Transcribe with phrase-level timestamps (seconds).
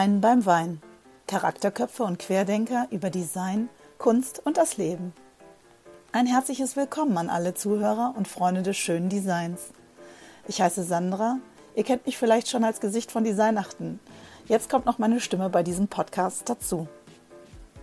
[0.00, 0.80] Design beim Wein.
[1.26, 5.12] Charakterköpfe und Querdenker über Design, Kunst und das Leben.
[6.10, 9.60] Ein herzliches Willkommen an alle Zuhörer und Freunde des schönen Designs.
[10.48, 11.36] Ich heiße Sandra.
[11.74, 14.00] Ihr kennt mich vielleicht schon als Gesicht von Designachten.
[14.46, 16.88] Jetzt kommt noch meine Stimme bei diesem Podcast dazu.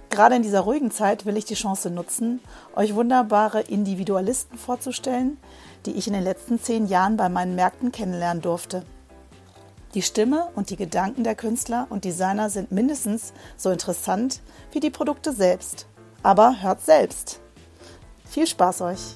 [0.09, 2.39] Gerade in dieser ruhigen Zeit will ich die Chance nutzen,
[2.75, 5.37] euch wunderbare Individualisten vorzustellen,
[5.85, 8.87] die ich in den letzten zehn Jahren bei meinen Märkten kennenlernen durfte.
[9.93, 14.41] Die Stimme und die Gedanken der Künstler und Designer sind mindestens so interessant
[14.71, 15.87] wie die Produkte selbst.
[16.23, 17.39] Aber hört selbst.
[18.25, 19.15] Viel Spaß euch!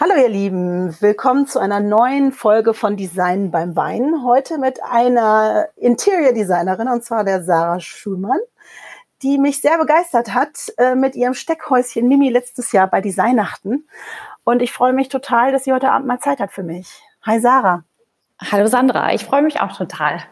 [0.00, 4.22] Hallo ihr Lieben, willkommen zu einer neuen Folge von Design beim Wein.
[4.24, 8.38] Heute mit einer Interior Designerin und zwar der Sarah Schulmann
[9.22, 13.88] die mich sehr begeistert hat äh, mit ihrem Steckhäuschen Mimi letztes Jahr bei Designnachten.
[14.44, 17.02] Und ich freue mich total, dass sie heute Abend mal Zeit hat für mich.
[17.22, 17.84] Hi Sarah.
[18.50, 20.22] Hallo Sandra, ich freue mich auch total.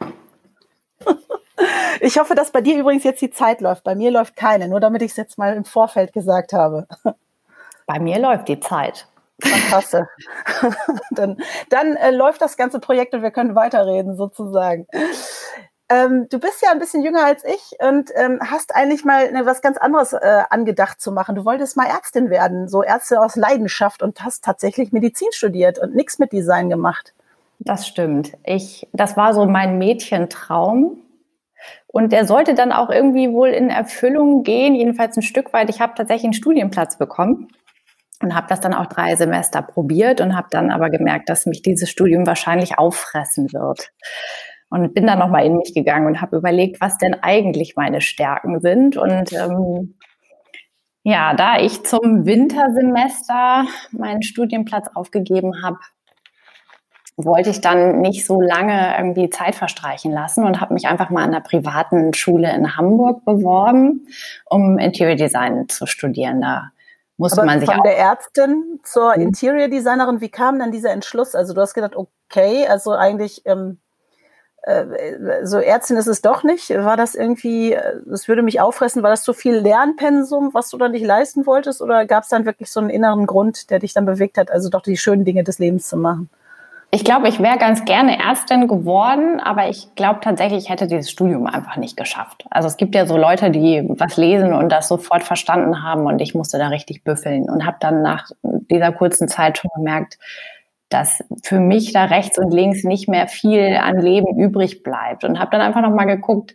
[2.00, 3.84] ich hoffe, dass bei dir übrigens jetzt die Zeit läuft.
[3.84, 6.86] Bei mir läuft keine, nur damit ich es jetzt mal im Vorfeld gesagt habe.
[7.86, 9.08] Bei mir läuft die Zeit.
[9.40, 10.06] Fantastisch.
[11.10, 11.36] dann
[11.68, 14.86] dann äh, läuft das ganze Projekt und wir können weiterreden sozusagen.
[15.92, 19.44] Ähm, du bist ja ein bisschen jünger als ich und ähm, hast eigentlich mal ne,
[19.44, 21.34] was ganz anderes äh, angedacht zu machen.
[21.34, 25.94] Du wolltest mal Ärztin werden, so Ärzte aus Leidenschaft und hast tatsächlich Medizin studiert und
[25.94, 27.12] nichts mit Design gemacht.
[27.58, 28.32] Das stimmt.
[28.44, 30.98] Ich, das war so mein Mädchentraum.
[31.86, 35.68] Und der sollte dann auch irgendwie wohl in Erfüllung gehen, jedenfalls ein Stück weit.
[35.68, 37.48] Ich habe tatsächlich einen Studienplatz bekommen
[38.20, 41.62] und habe das dann auch drei Semester probiert und habe dann aber gemerkt, dass mich
[41.62, 43.92] dieses Studium wahrscheinlich auffressen wird.
[44.72, 48.60] Und bin dann nochmal in mich gegangen und habe überlegt, was denn eigentlich meine Stärken
[48.60, 48.96] sind.
[48.96, 49.96] Und ähm,
[51.02, 55.76] ja, da ich zum Wintersemester meinen Studienplatz aufgegeben habe,
[57.16, 61.22] wollte ich dann nicht so lange irgendwie Zeit verstreichen lassen und habe mich einfach mal
[61.22, 64.06] an einer privaten Schule in Hamburg beworben,
[64.46, 66.40] um Interior Design zu studieren.
[66.40, 66.70] Da
[67.18, 69.24] musste Aber man sich von der Ärztin zur mhm.
[69.24, 71.34] Interior Designerin, wie kam dann dieser Entschluss?
[71.34, 73.81] Also du hast gedacht, okay, also eigentlich ähm, äh,
[75.42, 76.70] so Ärztin ist es doch nicht.
[76.70, 80.92] War das irgendwie, das würde mich auffressen, war das zu viel Lernpensum, was du dann
[80.92, 81.82] nicht leisten wolltest?
[81.82, 84.68] Oder gab es dann wirklich so einen inneren Grund, der dich dann bewegt hat, also
[84.68, 86.30] doch die schönen Dinge des Lebens zu machen?
[86.94, 91.10] Ich glaube, ich wäre ganz gerne Ärztin geworden, aber ich glaube tatsächlich, ich hätte dieses
[91.10, 92.44] Studium einfach nicht geschafft.
[92.50, 96.20] Also es gibt ja so Leute, die was lesen und das sofort verstanden haben und
[96.20, 100.18] ich musste da richtig büffeln und habe dann nach dieser kurzen Zeit schon gemerkt,
[100.92, 105.24] dass für mich da rechts und links nicht mehr viel an Leben übrig bleibt.
[105.24, 106.54] Und habe dann einfach noch mal geguckt,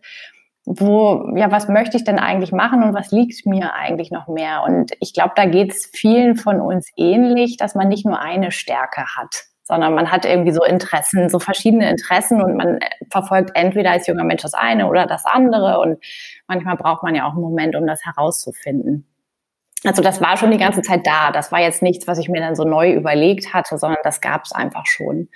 [0.66, 4.64] wo ja was möchte ich denn eigentlich machen und was liegt mir eigentlich noch mehr?
[4.64, 8.52] Und ich glaube, da geht es vielen von uns ähnlich, dass man nicht nur eine
[8.52, 13.92] Stärke hat, sondern man hat irgendwie so Interessen, so verschiedene Interessen und man verfolgt entweder
[13.92, 15.80] als junger Mensch das eine oder das andere.
[15.80, 16.04] Und
[16.48, 19.08] manchmal braucht man ja auch einen Moment, um das herauszufinden.
[19.88, 21.31] Also das war schon die ganze Zeit da.
[21.31, 24.44] Das war jetzt nichts, was ich mir dann so neu überlegt hatte, sondern das gab
[24.44, 25.30] es einfach schon.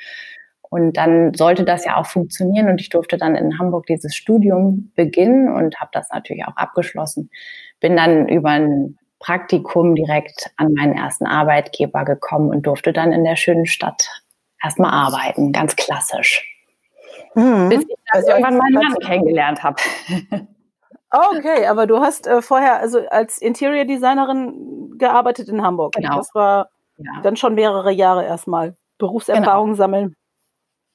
[0.62, 4.92] Und dann sollte das ja auch funktionieren und ich durfte dann in Hamburg dieses Studium
[4.96, 7.30] beginnen und habe das natürlich auch abgeschlossen.
[7.80, 13.24] Bin dann über ein Praktikum direkt an meinen ersten Arbeitgeber gekommen und durfte dann in
[13.24, 14.22] der schönen Stadt
[14.62, 16.46] erstmal arbeiten, ganz klassisch.
[17.36, 17.70] Mhm.
[17.70, 19.78] Bis ich dann also irgendwann meinen Mann kennengelernt habe.
[21.12, 25.94] Okay, aber du hast äh, vorher also als Interior Designerin gearbeitet in Hamburg.
[25.94, 26.18] Genau.
[26.18, 27.22] Das war ja.
[27.22, 29.78] dann schon mehrere Jahre erstmal Berufserfahrung genau.
[29.78, 30.16] sammeln.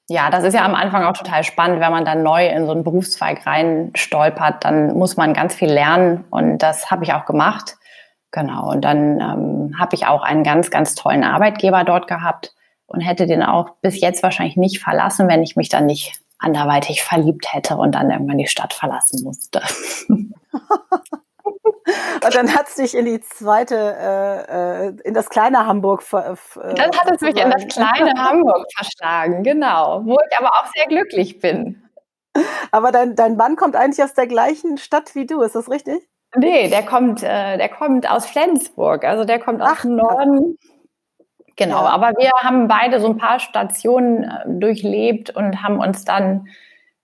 [0.09, 2.73] Ja, das ist ja am Anfang auch total spannend, wenn man dann neu in so
[2.73, 7.25] einen Berufszweig rein stolpert, dann muss man ganz viel lernen und das habe ich auch
[7.25, 7.77] gemacht.
[8.31, 12.55] Genau, und dann ähm, habe ich auch einen ganz, ganz tollen Arbeitgeber dort gehabt
[12.87, 17.03] und hätte den auch bis jetzt wahrscheinlich nicht verlassen, wenn ich mich dann nicht anderweitig
[17.03, 19.61] verliebt hätte und dann irgendwann die Stadt verlassen musste.
[20.09, 20.35] und
[22.35, 26.75] dann hat es dich in die zweite, äh, äh in das kleine Hamburg ver äh,
[26.75, 30.87] Dann hat es mich in das kleine Hamburg verschlagen, genau, wo ich aber auch sehr
[30.87, 31.83] glücklich bin.
[32.71, 36.07] Aber dein, dein Mann kommt eigentlich aus der gleichen Stadt wie du, ist das richtig?
[36.37, 40.59] Nee, der kommt, äh, der kommt aus Flensburg, also der kommt aus Ach, dem Norden.
[41.57, 41.91] Genau, ja.
[41.91, 46.49] aber wir haben beide so ein paar Stationen äh, durchlebt und haben uns dann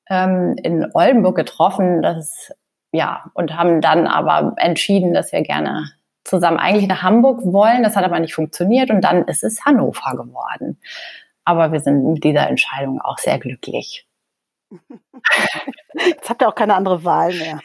[0.09, 2.03] ähm, in Oldenburg getroffen.
[2.03, 2.53] Das
[2.93, 5.91] ja, und haben dann aber entschieden, dass wir gerne
[6.25, 7.83] zusammen eigentlich nach Hamburg wollen.
[7.83, 10.79] Das hat aber nicht funktioniert und dann ist es Hannover geworden.
[11.45, 14.07] Aber wir sind mit dieser Entscheidung auch sehr glücklich.
[15.95, 17.61] Jetzt habt ihr auch keine andere Wahl mehr.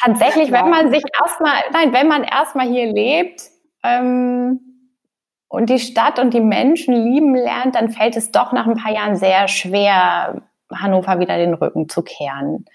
[0.00, 3.42] Tatsächlich, wenn man sich erstmal, nein, wenn man erstmal hier lebt,
[3.82, 4.67] ähm,
[5.48, 8.92] und die Stadt und die Menschen lieben lernt, dann fällt es doch nach ein paar
[8.92, 10.42] Jahren sehr schwer,
[10.72, 12.66] Hannover wieder den Rücken zu kehren.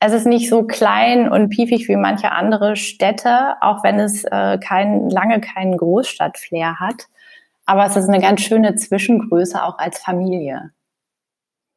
[0.00, 4.58] Es ist nicht so klein und piefig wie manche andere Städte, auch wenn es äh,
[4.58, 7.06] kein, lange keinen Großstadtflair hat.
[7.64, 10.72] Aber es ist eine ganz schöne Zwischengröße auch als Familie.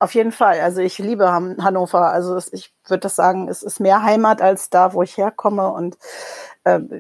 [0.02, 0.62] Auf jeden Fall.
[0.62, 2.12] Also ich liebe Hannover.
[2.12, 5.70] Also ich würde das sagen, es ist mehr Heimat als da, wo ich herkomme.
[5.72, 5.98] Und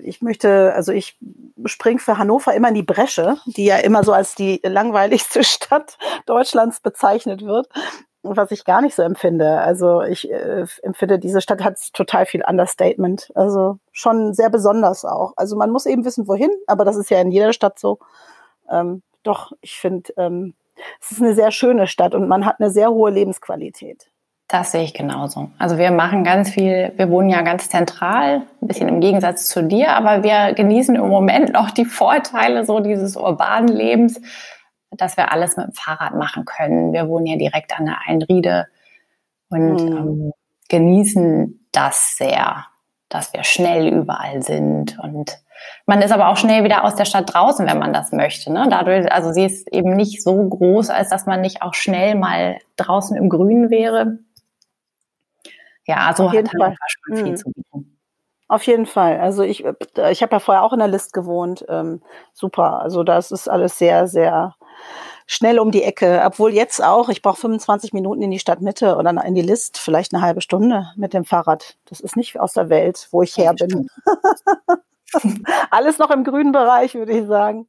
[0.04, 1.18] ich möchte, also ich
[1.66, 5.98] springe für Hannover immer in die Bresche, die ja immer so als die langweiligste Stadt
[6.26, 7.68] Deutschlands bezeichnet wird
[8.22, 9.60] was ich gar nicht so empfinde.
[9.62, 13.32] Also ich äh, empfinde, diese Stadt hat total viel Understatement.
[13.36, 15.34] Also schon sehr besonders auch.
[15.38, 18.00] Also man muss eben wissen, wohin, aber das ist ja in jeder Stadt so.
[18.70, 20.54] Ähm, doch, ich finde, ähm,
[21.02, 24.09] es ist eine sehr schöne Stadt und man hat eine sehr hohe Lebensqualität.
[24.50, 25.52] Das sehe ich genauso.
[25.60, 29.64] Also wir machen ganz viel, wir wohnen ja ganz zentral, ein bisschen im Gegensatz zu
[29.64, 34.20] dir, aber wir genießen im Moment noch die Vorteile so dieses urbanen Lebens
[34.92, 36.94] dass wir alles mit dem Fahrrad machen können.
[36.94, 38.68] Wir wohnen ja direkt an der Einriede
[39.50, 39.98] und mhm.
[39.98, 40.34] ähm,
[40.70, 42.66] genießen das sehr,
[43.08, 45.40] dass wir schnell überall sind und
[45.86, 48.50] man ist aber auch schnell wieder aus der Stadt draußen, wenn man das möchte.
[48.50, 48.68] Ne?
[48.70, 52.60] Dadurch, also sie ist eben nicht so groß, als dass man nicht auch schnell mal
[52.78, 54.20] draußen im Grünen wäre.
[55.90, 57.36] Ja, also hat Hannover schon viel mhm.
[57.36, 57.98] zu bieten.
[58.48, 59.20] Auf jeden Fall.
[59.20, 59.74] Also ich, äh,
[60.12, 61.66] ich habe ja vorher auch in der List gewohnt.
[61.68, 62.80] Ähm, super.
[62.80, 64.56] Also das ist alles sehr, sehr
[65.26, 66.22] schnell um die Ecke.
[66.24, 70.14] Obwohl jetzt auch, ich brauche 25 Minuten in die Stadtmitte oder in die List, vielleicht
[70.14, 71.76] eine halbe Stunde mit dem Fahrrad.
[71.86, 73.90] Das ist nicht aus der Welt, wo ich her bin.
[75.72, 77.68] Alles noch im grünen Bereich, würde ich sagen.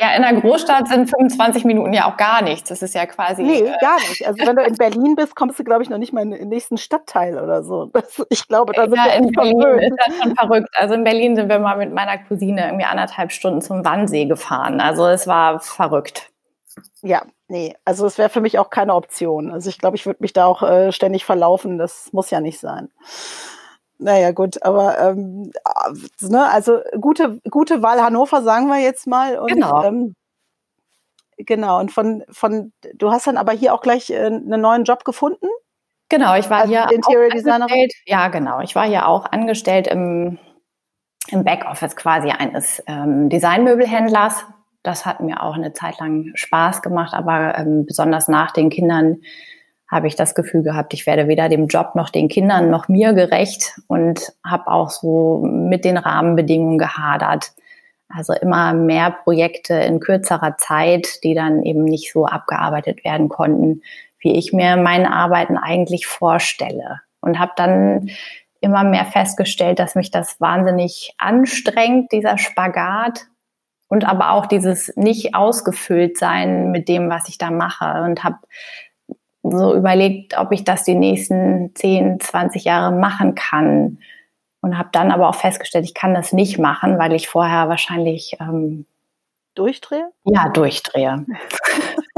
[0.00, 2.68] Ja, in der Großstadt sind 25 Minuten ja auch gar nichts.
[2.68, 3.42] Das ist ja quasi.
[3.42, 4.26] Nee, äh, gar nicht.
[4.26, 6.48] Also wenn du in Berlin bist, kommst du, glaube ich, noch nicht mal in den
[6.48, 7.86] nächsten Stadtteil oder so.
[7.86, 9.82] Das, ich glaube, da sind ja, wir in Berlin verrückt.
[9.82, 10.68] ist das schon verrückt.
[10.76, 14.80] Also in Berlin sind wir mal mit meiner Cousine irgendwie anderthalb Stunden zum Wannsee gefahren.
[14.80, 16.30] Also es war verrückt.
[17.02, 19.50] Ja, nee, also es wäre für mich auch keine Option.
[19.50, 21.78] Also ich glaube, ich würde mich da auch äh, ständig verlaufen.
[21.78, 22.90] Das muss ja nicht sein.
[23.98, 25.50] Naja, gut, aber ähm,
[26.20, 29.38] ne, also gute, gute Wahl Hannover, sagen wir jetzt mal.
[29.38, 29.82] Und, genau.
[29.82, 30.14] Ähm,
[31.36, 35.04] genau, und von, von, du hast dann aber hier auch gleich äh, einen neuen Job
[35.04, 35.48] gefunden?
[36.08, 37.88] Genau, ich war also hier Interior Designerin.
[38.06, 38.60] Ja, genau.
[38.60, 40.38] Ich war hier auch angestellt im,
[41.28, 44.46] im Backoffice quasi eines ähm, Designmöbelhändlers.
[44.82, 49.18] Das hat mir auch eine Zeit lang Spaß gemacht, aber ähm, besonders nach den Kindern
[49.90, 53.14] habe ich das Gefühl gehabt, ich werde weder dem Job noch den Kindern noch mir
[53.14, 57.52] gerecht und habe auch so mit den Rahmenbedingungen gehadert.
[58.10, 63.82] Also immer mehr Projekte in kürzerer Zeit, die dann eben nicht so abgearbeitet werden konnten,
[64.20, 67.00] wie ich mir meine Arbeiten eigentlich vorstelle.
[67.20, 68.10] Und habe dann
[68.60, 73.26] immer mehr festgestellt, dass mich das wahnsinnig anstrengt, dieser Spagat.
[73.88, 78.02] Und aber auch dieses nicht ausgefüllt sein mit dem, was ich da mache.
[78.02, 78.38] Und habe
[79.50, 83.98] so überlegt, ob ich das die nächsten 10, 20 Jahre machen kann.
[84.60, 88.36] Und habe dann aber auch festgestellt, ich kann das nicht machen, weil ich vorher wahrscheinlich
[88.40, 88.86] ähm,
[89.54, 90.10] durchdrehe?
[90.24, 91.24] Ja, durchdrehe.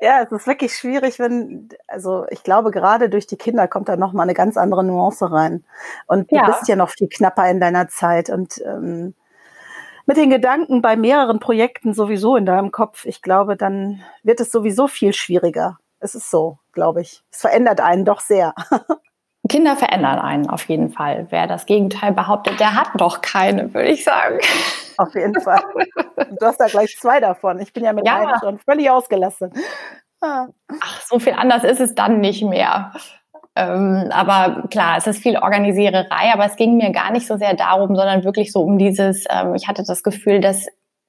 [0.00, 3.96] ja, es ist wirklich schwierig, wenn, also ich glaube, gerade durch die Kinder kommt da
[3.96, 5.64] nochmal eine ganz andere Nuance rein.
[6.06, 6.46] Und du ja.
[6.46, 8.30] bist ja noch viel knapper in deiner Zeit.
[8.30, 9.14] Und ähm,
[10.06, 14.50] mit den Gedanken bei mehreren Projekten sowieso in deinem Kopf, ich glaube, dann wird es
[14.50, 15.78] sowieso viel schwieriger.
[16.00, 17.22] Es ist so, glaube ich.
[17.30, 18.54] Es verändert einen doch sehr.
[19.48, 21.26] Kinder verändern einen auf jeden Fall.
[21.30, 24.38] Wer das Gegenteil behauptet, der hat doch keine, würde ich sagen.
[24.96, 25.62] Auf jeden Fall.
[26.38, 27.58] Du hast da gleich zwei davon.
[27.60, 28.16] Ich bin ja mit ja.
[28.16, 29.52] einem schon völlig ausgelassen.
[30.20, 30.46] Ah.
[30.80, 32.92] Ach, so viel anders ist es dann nicht mehr.
[33.56, 37.54] Ähm, aber klar, es ist viel Organisiererei, aber es ging mir gar nicht so sehr
[37.54, 40.66] darum, sondern wirklich so um dieses, ähm, ich hatte das Gefühl, dass,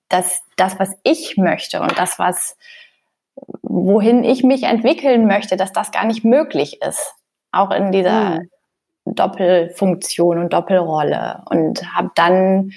[0.10, 2.58] dass das, was ich möchte und das, was,
[3.62, 7.16] wohin ich mich entwickeln möchte, dass das gar nicht möglich ist.
[7.52, 8.50] Auch in dieser mhm.
[9.06, 11.44] Doppelfunktion und Doppelrolle.
[11.50, 12.72] Und habe dann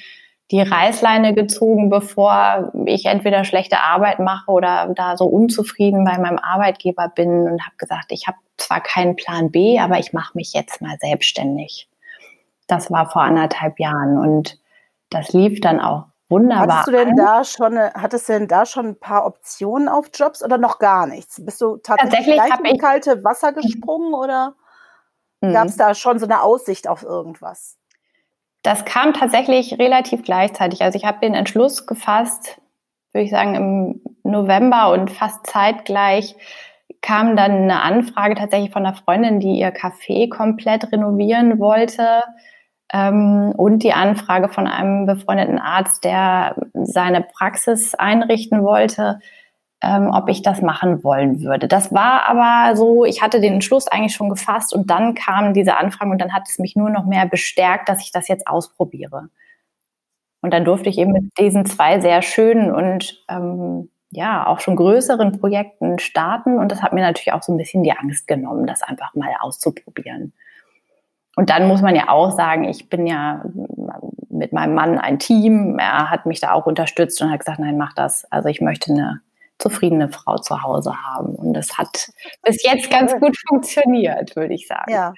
[0.50, 6.38] die Reißleine gezogen, bevor ich entweder schlechte Arbeit mache oder da so unzufrieden bei meinem
[6.38, 10.52] Arbeitgeber bin und habe gesagt, ich habe zwar keinen Plan B, aber ich mache mich
[10.52, 11.88] jetzt mal selbstständig.
[12.66, 14.58] Das war vor anderthalb Jahren und
[15.10, 16.04] das lief dann auch
[16.34, 16.80] wunderbar.
[16.80, 20.42] Hattest du denn da schon, hattest du denn da schon ein paar Optionen auf Jobs
[20.42, 21.44] oder noch gar nichts?
[21.44, 24.54] Bist du tatsächlich, tatsächlich gleich in kalte Wasser gesprungen oder
[25.40, 25.52] mhm.
[25.52, 27.78] gab es da schon so eine Aussicht auf irgendwas?
[28.62, 30.82] Das kam tatsächlich relativ gleichzeitig.
[30.82, 32.60] Also ich habe den Entschluss gefasst,
[33.12, 36.34] würde ich sagen, im November und fast zeitgleich
[37.02, 42.22] kam dann eine Anfrage tatsächlich von einer Freundin, die ihr Café komplett renovieren wollte.
[42.92, 49.20] Ähm, und die Anfrage von einem befreundeten Arzt, der seine Praxis einrichten wollte,
[49.84, 51.68] ähm, ob ich das machen wollen würde.
[51.68, 55.76] Das war aber so, ich hatte den Entschluss eigentlich schon gefasst und dann kam diese
[55.76, 59.28] Anfrage und dann hat es mich nur noch mehr bestärkt, dass ich das jetzt ausprobiere.
[60.40, 64.76] Und dann durfte ich eben mit diesen zwei sehr schönen und ähm, ja auch schon
[64.76, 68.66] größeren Projekten starten und das hat mir natürlich auch so ein bisschen die Angst genommen,
[68.66, 70.32] das einfach mal auszuprobieren.
[71.36, 73.44] Und dann muss man ja auch sagen, ich bin ja
[74.30, 75.78] mit meinem Mann ein Team.
[75.78, 78.24] Er hat mich da auch unterstützt und hat gesagt, nein, mach das.
[78.30, 79.20] Also ich möchte eine
[79.58, 81.34] zufriedene Frau zu Hause haben.
[81.36, 82.10] Und das hat
[82.42, 84.92] bis jetzt ganz gut funktioniert, würde ich sagen.
[84.92, 85.14] Ja.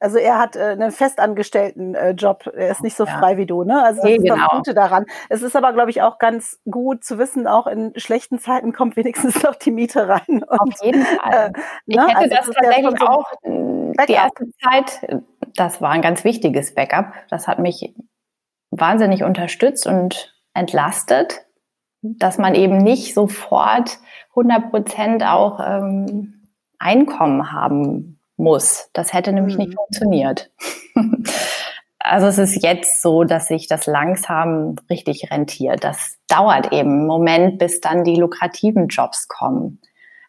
[0.00, 3.64] Also er hat äh, einen festangestellten äh, Job, er ist nicht so frei wie du,
[3.64, 3.82] ne?
[3.82, 4.36] Also das nee, ist genau.
[4.36, 5.06] das Gute daran.
[5.28, 8.96] Es ist aber, glaube ich, auch ganz gut zu wissen, auch in schlechten Zeiten kommt
[8.96, 10.44] wenigstens noch die Miete rein.
[10.44, 11.52] Und, Auf jeden Fall.
[11.54, 12.06] Äh, ich ne?
[12.06, 14.06] hätte also das tatsächlich auch Backup.
[14.06, 15.22] die erste Zeit,
[15.56, 17.12] das war ein ganz wichtiges Backup.
[17.28, 17.92] Das hat mich
[18.70, 21.44] wahnsinnig unterstützt und entlastet,
[22.02, 23.98] dass man eben nicht sofort
[24.30, 26.34] 100 Prozent auch ähm,
[26.78, 28.90] Einkommen haben muss.
[28.92, 29.64] Das hätte nämlich mhm.
[29.64, 30.50] nicht funktioniert.
[31.98, 35.84] also es ist jetzt so, dass sich das langsam richtig rentiert.
[35.84, 39.80] Das dauert eben einen Moment, bis dann die lukrativen Jobs kommen.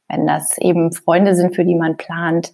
[0.07, 2.53] Wenn das eben Freunde sind, für die man plant,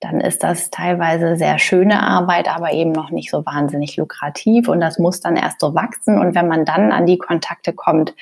[0.00, 4.80] dann ist das teilweise sehr schöne Arbeit, aber eben noch nicht so wahnsinnig lukrativ und
[4.80, 8.14] das muss dann erst so wachsen und wenn man dann an die Kontakte kommt,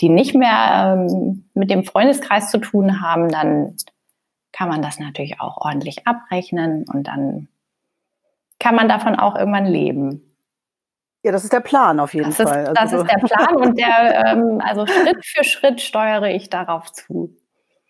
[0.00, 3.76] die nicht mehr ähm, mit dem Freundeskreis zu tun haben, dann
[4.52, 7.48] kann man das natürlich auch ordentlich abrechnen und dann
[8.58, 10.30] kann man davon auch irgendwann leben.
[11.22, 12.62] Ja, das ist der Plan auf jeden das Fall.
[12.62, 16.48] Ist, das also ist der Plan und der, ähm, also Schritt für Schritt steuere ich
[16.48, 17.36] darauf zu.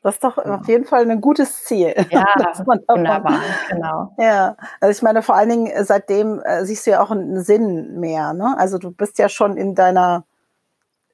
[0.02, 0.57] Das ist doch ja.
[0.57, 1.95] auf jeden Fall ein gutes Ziel.
[2.11, 2.25] Ja,
[2.67, 4.14] wunderbar, genau.
[4.19, 7.43] Ja, also ich meine, vor allen Dingen äh, seitdem äh, siehst du ja auch einen
[7.43, 8.33] Sinn mehr.
[8.33, 8.57] Ne?
[8.59, 10.25] Also du bist ja schon in deiner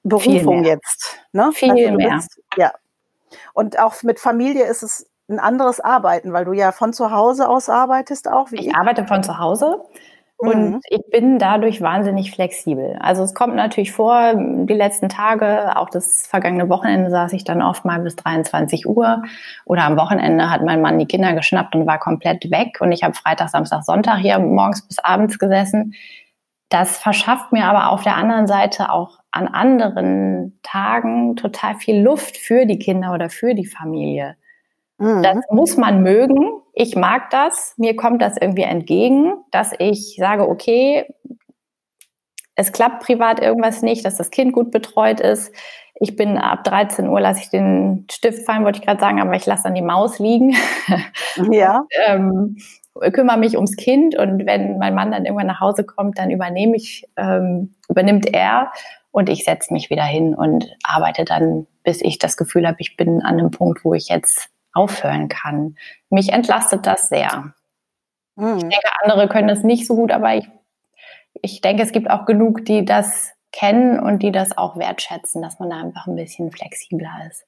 [0.05, 1.19] Berufung jetzt.
[1.33, 1.50] Ne?
[1.53, 2.15] Viel also mehr.
[2.15, 2.73] Bist, ja.
[3.53, 7.49] Und auch mit Familie ist es ein anderes Arbeiten, weil du ja von zu Hause
[7.49, 8.52] aus arbeitest auch.
[8.52, 9.83] Wie ich, ich arbeite von zu Hause
[10.38, 10.80] und mhm.
[10.88, 12.97] ich bin dadurch wahnsinnig flexibel.
[13.00, 17.62] Also es kommt natürlich vor, die letzten Tage, auch das vergangene Wochenende saß ich dann
[17.62, 19.23] oft mal bis 23 Uhr
[19.64, 23.02] oder am Wochenende hat mein Mann die Kinder geschnappt und war komplett weg und ich
[23.02, 25.95] habe Freitag, Samstag, Sonntag hier morgens bis abends gesessen.
[26.68, 32.37] Das verschafft mir aber auf der anderen Seite auch an anderen Tagen total viel Luft
[32.37, 34.37] für die Kinder oder für die Familie.
[34.99, 35.23] Mhm.
[35.23, 36.61] Das muss man mögen.
[36.73, 37.75] Ich mag das.
[37.76, 41.07] Mir kommt das irgendwie entgegen, dass ich sage, okay,
[42.55, 45.53] es klappt privat irgendwas nicht, dass das Kind gut betreut ist.
[45.99, 49.35] Ich bin ab 13 Uhr, lasse ich den Stift fallen, wollte ich gerade sagen, aber
[49.35, 50.55] ich lasse dann die Maus liegen.
[51.50, 51.81] Ja.
[51.81, 52.57] und, ähm,
[53.12, 56.76] kümmere mich ums Kind und wenn mein Mann dann irgendwann nach Hause kommt, dann übernehme
[56.76, 58.73] ich, ähm, übernimmt er
[59.11, 62.97] und ich setze mich wieder hin und arbeite dann, bis ich das Gefühl habe, ich
[62.97, 65.76] bin an einem Punkt, wo ich jetzt aufhören kann.
[66.11, 67.54] Mich entlastet das sehr.
[68.37, 68.56] Mhm.
[68.56, 70.49] Ich denke, andere können das nicht so gut, aber ich,
[71.42, 75.59] ich denke, es gibt auch genug, die das kennen und die das auch wertschätzen, dass
[75.59, 77.47] man da einfach ein bisschen flexibler ist.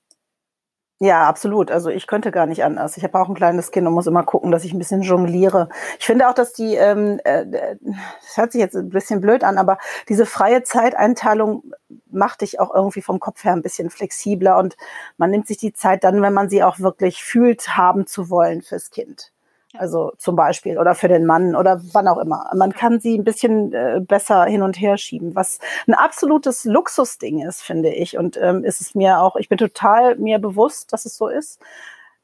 [1.00, 1.70] Ja, absolut.
[1.70, 2.96] Also ich könnte gar nicht anders.
[2.96, 5.68] Ich habe auch ein kleines Kind und muss immer gucken, dass ich ein bisschen jongliere.
[6.00, 9.58] Ich finde auch, dass die, ähm, äh, das hört sich jetzt ein bisschen blöd an,
[9.58, 9.78] aber
[10.08, 11.62] diese freie Zeiteinteilung
[12.10, 14.76] macht dich auch irgendwie vom Kopf her ein bisschen flexibler und
[15.18, 18.62] man nimmt sich die Zeit dann, wenn man sie auch wirklich fühlt, haben zu wollen
[18.62, 19.30] fürs Kind.
[19.74, 22.50] Also zum Beispiel oder für den Mann oder wann auch immer.
[22.54, 27.46] Man kann sie ein bisschen äh, besser hin und her schieben, was ein absolutes Luxusding
[27.46, 28.16] ist, finde ich.
[28.16, 31.60] Und ähm, ist es mir auch, ich bin total mir bewusst, dass es so ist.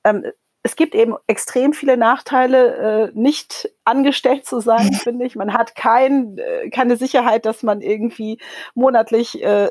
[0.04, 0.24] Ähm,
[0.66, 5.36] es gibt eben extrem viele Nachteile, äh, nicht angestellt zu sein, finde ich.
[5.36, 8.38] Man hat kein, äh, keine Sicherheit, dass man irgendwie
[8.74, 9.68] monatlich äh,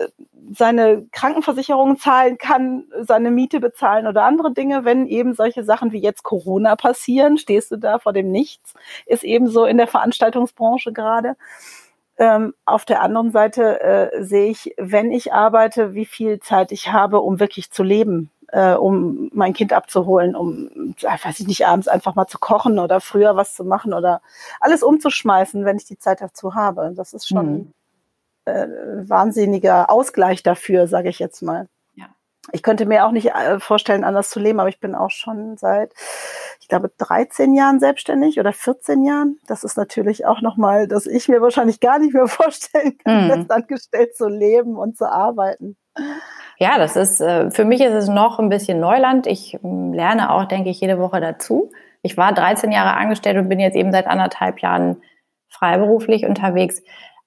[0.51, 4.85] seine Krankenversicherung zahlen kann, seine Miete bezahlen oder andere Dinge.
[4.85, 8.75] Wenn eben solche Sachen wie jetzt Corona passieren, stehst du da vor dem Nichts.
[9.07, 11.35] Ist eben so in der Veranstaltungsbranche gerade.
[12.19, 16.91] Ähm, auf der anderen Seite äh, sehe ich, wenn ich arbeite, wie viel Zeit ich
[16.91, 21.65] habe, um wirklich zu leben äh, um mein Kind abzuholen, um, äh, weiß ich nicht,
[21.65, 24.21] abends einfach mal zu kochen oder früher was zu machen oder
[24.59, 26.93] alles umzuschmeißen, wenn ich die Zeit dazu habe.
[26.95, 27.73] Das ist schon mhm.
[28.45, 28.67] äh,
[29.09, 31.67] wahnsinniger Ausgleich dafür, sage ich jetzt mal.
[31.95, 32.05] Ja.
[32.51, 35.57] Ich könnte mir auch nicht äh, vorstellen, anders zu leben, aber ich bin auch schon
[35.57, 35.91] seit,
[36.63, 39.37] ich glaube, 13 Jahren selbstständig oder 14 Jahren.
[39.47, 43.45] Das ist natürlich auch nochmal, dass ich mir wahrscheinlich gar nicht mehr vorstellen kann, mhm.
[43.49, 45.75] angestellt zu leben und zu arbeiten.
[46.59, 49.27] Ja, das ist, äh, für mich ist es noch ein bisschen Neuland.
[49.27, 51.69] Ich ähm, lerne auch, denke ich, jede Woche dazu.
[52.01, 55.01] Ich war 13 Jahre angestellt und bin jetzt eben seit anderthalb Jahren
[55.49, 56.81] freiberuflich unterwegs.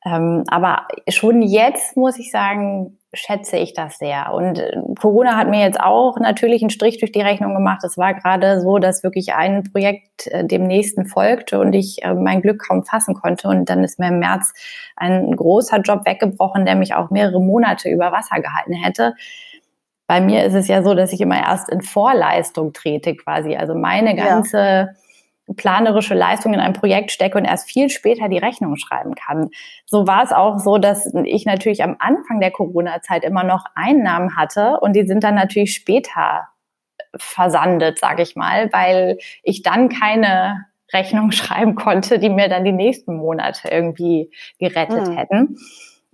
[0.06, 4.32] Ähm, aber schon jetzt muss ich sagen, schätze ich das sehr.
[4.32, 7.82] Und äh, Corona hat mir jetzt auch natürlich einen Strich durch die Rechnung gemacht.
[7.84, 12.14] Es war gerade so, dass wirklich ein Projekt äh, dem nächsten folgte und ich äh,
[12.14, 13.48] mein Glück kaum fassen konnte.
[13.48, 14.52] Und dann ist mir im März
[14.96, 19.14] ein großer Job weggebrochen, der mich auch mehrere Monate über Wasser gehalten hätte.
[20.06, 23.56] Bei mir ist es ja so, dass ich immer erst in Vorleistung trete quasi.
[23.56, 24.88] Also meine ganze ja
[25.54, 29.50] planerische Leistung in ein Projekt stecke und erst viel später die Rechnung schreiben kann.
[29.84, 34.36] So war es auch so, dass ich natürlich am Anfang der Corona-Zeit immer noch Einnahmen
[34.36, 36.48] hatte und die sind dann natürlich später
[37.16, 42.72] versandet, sage ich mal, weil ich dann keine Rechnung schreiben konnte, die mir dann die
[42.72, 45.16] nächsten Monate irgendwie gerettet mhm.
[45.16, 45.56] hätten.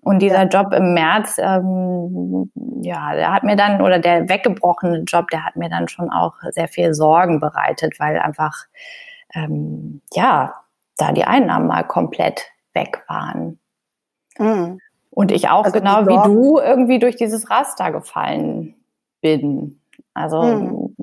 [0.04, 0.48] Und dieser.
[0.48, 2.50] Job im März, ähm,
[2.82, 6.34] ja, der hat mir dann, oder der weggebrochene Job, der hat mir dann schon auch
[6.50, 8.66] sehr viel Sorgen bereitet, weil einfach
[9.34, 10.62] ähm, ja,
[10.96, 13.58] da die Einnahmen mal komplett weg waren.
[14.38, 14.78] Mhm.
[15.10, 18.74] Und ich auch also genau wie du irgendwie durch dieses Raster gefallen
[19.20, 19.80] bin.
[20.14, 20.96] Also mhm.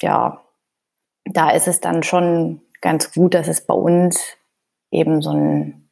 [0.00, 0.40] ja,
[1.24, 4.36] da ist es dann schon ganz gut, dass es bei uns
[4.90, 5.90] eben so ein,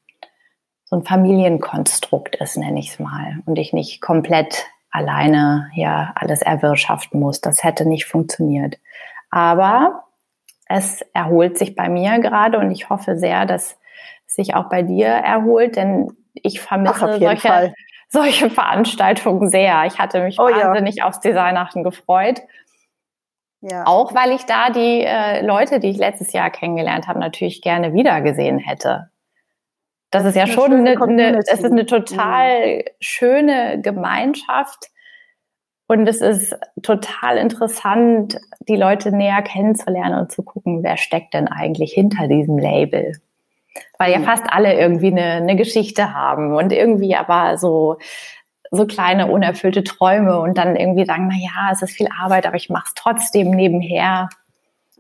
[0.84, 3.42] so ein Familienkonstrukt ist, nenne ich es mal.
[3.46, 7.40] Und ich nicht komplett alleine ja alles erwirtschaften muss.
[7.40, 8.78] Das hätte nicht funktioniert.
[9.30, 10.05] Aber
[10.68, 13.78] es erholt sich bei mir gerade und ich hoffe sehr, dass
[14.26, 17.74] es sich auch bei dir erholt, denn ich vermisse Ach, solche,
[18.08, 19.84] solche Veranstaltungen sehr.
[19.86, 21.06] Ich hatte mich oh, wahnsinnig ja.
[21.06, 22.42] aufs Designachten gefreut.
[23.60, 23.84] Ja.
[23.86, 27.94] Auch weil ich da die äh, Leute, die ich letztes Jahr kennengelernt habe, natürlich gerne
[27.94, 29.10] wiedergesehen hätte.
[30.10, 32.82] Das, das ist ja schon eine, eine, es ist eine total mhm.
[33.00, 34.86] schöne Gemeinschaft
[35.88, 38.38] und es ist total interessant,
[38.68, 43.12] die Leute näher kennenzulernen und zu gucken, wer steckt denn eigentlich hinter diesem Label.
[43.98, 44.24] Weil ja mhm.
[44.24, 47.98] fast alle irgendwie eine, eine Geschichte haben und irgendwie aber so,
[48.72, 52.56] so kleine unerfüllte Träume und dann irgendwie sagen, na ja, es ist viel Arbeit, aber
[52.56, 54.28] ich mache es trotzdem nebenher.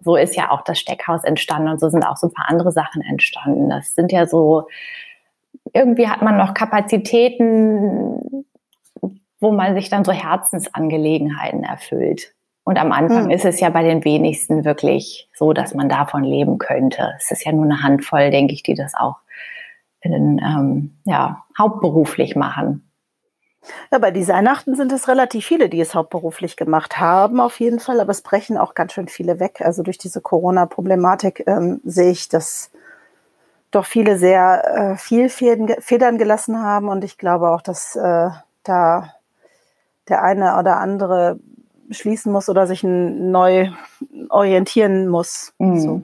[0.04, 2.70] So ist ja auch das Steckhaus entstanden und so sind auch so ein paar andere
[2.70, 3.70] Sachen entstanden.
[3.70, 4.68] Das sind ja so,
[5.72, 8.44] irgendwie hat man noch Kapazitäten,
[9.40, 12.34] wo man sich dann so Herzensangelegenheiten erfüllt.
[12.64, 13.30] Und am Anfang mhm.
[13.30, 17.14] ist es ja bei den wenigsten wirklich so, dass man davon leben könnte.
[17.16, 19.16] Es ist ja nur eine Handvoll, denke ich, die das auch
[20.00, 22.82] in, ähm, ja, hauptberuflich machen.
[23.90, 28.00] Ja, bei Designachten sind es relativ viele, die es hauptberuflich gemacht haben, auf jeden Fall,
[28.00, 29.60] aber es brechen auch ganz schön viele weg.
[29.60, 32.70] Also durch diese Corona-Problematik ähm, sehe ich, dass
[33.70, 38.30] doch viele sehr äh, viel Federn gelassen haben und ich glaube auch, dass äh,
[38.62, 39.15] da
[40.08, 41.38] der eine oder andere
[41.90, 43.70] schließen muss oder sich neu
[44.28, 45.52] orientieren muss.
[45.58, 45.80] Mhm.
[45.80, 46.02] So.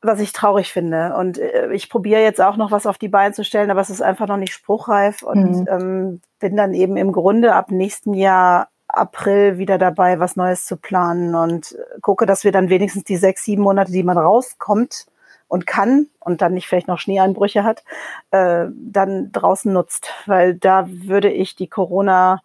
[0.00, 1.14] Was ich traurig finde.
[1.16, 3.90] Und äh, ich probiere jetzt auch noch was auf die Beine zu stellen, aber es
[3.90, 5.68] ist einfach noch nicht spruchreif und mhm.
[5.68, 10.76] ähm, bin dann eben im Grunde ab nächsten Jahr April wieder dabei, was Neues zu
[10.76, 15.06] planen und gucke, dass wir dann wenigstens die sechs, sieben Monate, die man rauskommt,
[15.48, 17.82] und kann und dann nicht vielleicht noch Schneeeinbrüche hat,
[18.30, 20.12] äh, dann draußen nutzt.
[20.26, 22.40] Weil da würde ich die Corona,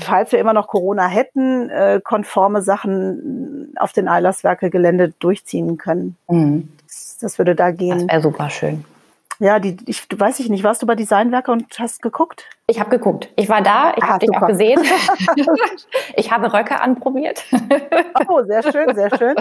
[0.00, 6.16] falls wir immer noch Corona hätten, äh, konforme Sachen auf den Eilerswerke-Gelände durchziehen können.
[6.28, 6.68] Mhm.
[6.86, 8.06] Das, das, würde da gehen.
[8.06, 8.84] Das wäre super schön.
[9.40, 12.44] Ja, die, ich weiß ich nicht, warst du bei Designwerke und hast geguckt?
[12.66, 13.28] Ich habe geguckt.
[13.36, 14.82] Ich war da, ich ah, habe dich auch gesehen.
[16.16, 17.44] ich habe Röcke anprobiert.
[18.28, 19.36] oh, sehr schön, sehr schön.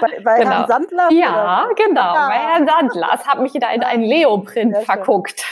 [0.00, 0.50] Bei, bei genau.
[0.50, 1.08] Herrn Sandler?
[1.10, 1.74] Ja, oder?
[1.74, 2.28] genau, ja.
[2.28, 3.10] bei Herrn Sandler.
[3.14, 5.44] Es hat mich da in einen Leoprint verguckt.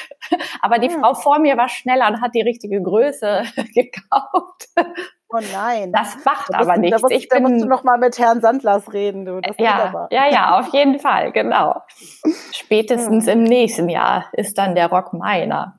[0.60, 1.00] Aber die hm.
[1.00, 3.42] Frau vor mir war schneller und hat die richtige Größe
[3.74, 4.68] gekauft.
[5.28, 5.92] Oh nein.
[5.92, 7.00] Das macht da aber nichts.
[7.00, 9.40] Da musst, ich bin, da musst du noch mal mit Herrn Sandlers reden, du.
[9.58, 11.82] Ja, ja, ja, auf jeden Fall, genau.
[12.52, 13.32] Spätestens hm.
[13.32, 15.78] im nächsten Jahr ist dann der Rock meiner.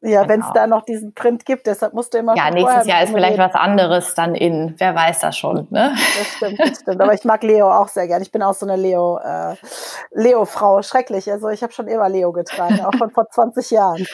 [0.00, 0.28] Ja, genau.
[0.28, 2.36] wenn es da noch diesen Print gibt, deshalb musst du immer.
[2.36, 3.52] Ja, nächstes Jahr ist vielleicht reden.
[3.52, 4.74] was anderes dann in.
[4.78, 5.92] Wer weiß das schon, ne?
[6.18, 7.00] Das stimmt, das stimmt.
[7.00, 8.22] Aber ich mag Leo auch sehr gern.
[8.22, 9.56] Ich bin auch so eine Leo, äh,
[10.12, 10.82] Leo-Frau.
[10.82, 11.30] Schrecklich.
[11.30, 14.06] Also ich habe schon immer Leo getragen, auch schon vor 20 Jahren.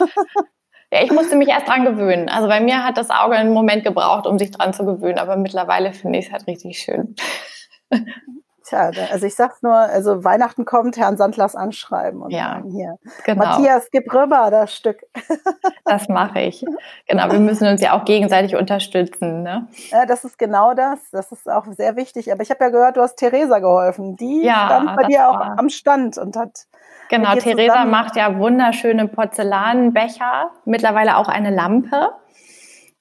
[1.03, 2.29] Ich musste mich erst dran gewöhnen.
[2.29, 5.35] Also bei mir hat das Auge einen Moment gebraucht, um sich dran zu gewöhnen, aber
[5.35, 7.15] mittlerweile finde ich es halt richtig schön.
[8.67, 12.97] Tja, also ich sag's nur, also Weihnachten kommt, Herrn Sandlers anschreiben und ja, hier.
[13.23, 13.45] Genau.
[13.45, 15.01] Matthias, gib rüber das Stück.
[15.87, 16.65] Das mache ich.
[17.07, 19.43] Genau, wir müssen uns ja auch gegenseitig unterstützen.
[19.43, 19.67] Ne?
[19.91, 20.99] Ja, das ist genau das.
[21.11, 22.31] Das ist auch sehr wichtig.
[22.31, 24.15] Aber ich habe ja gehört, du hast Theresa geholfen.
[24.15, 26.65] Die ja, stand bei dir auch am Stand und hat
[27.09, 32.09] Genau, Theresa macht ja wunderschöne Porzellanbecher, mittlerweile auch eine Lampe.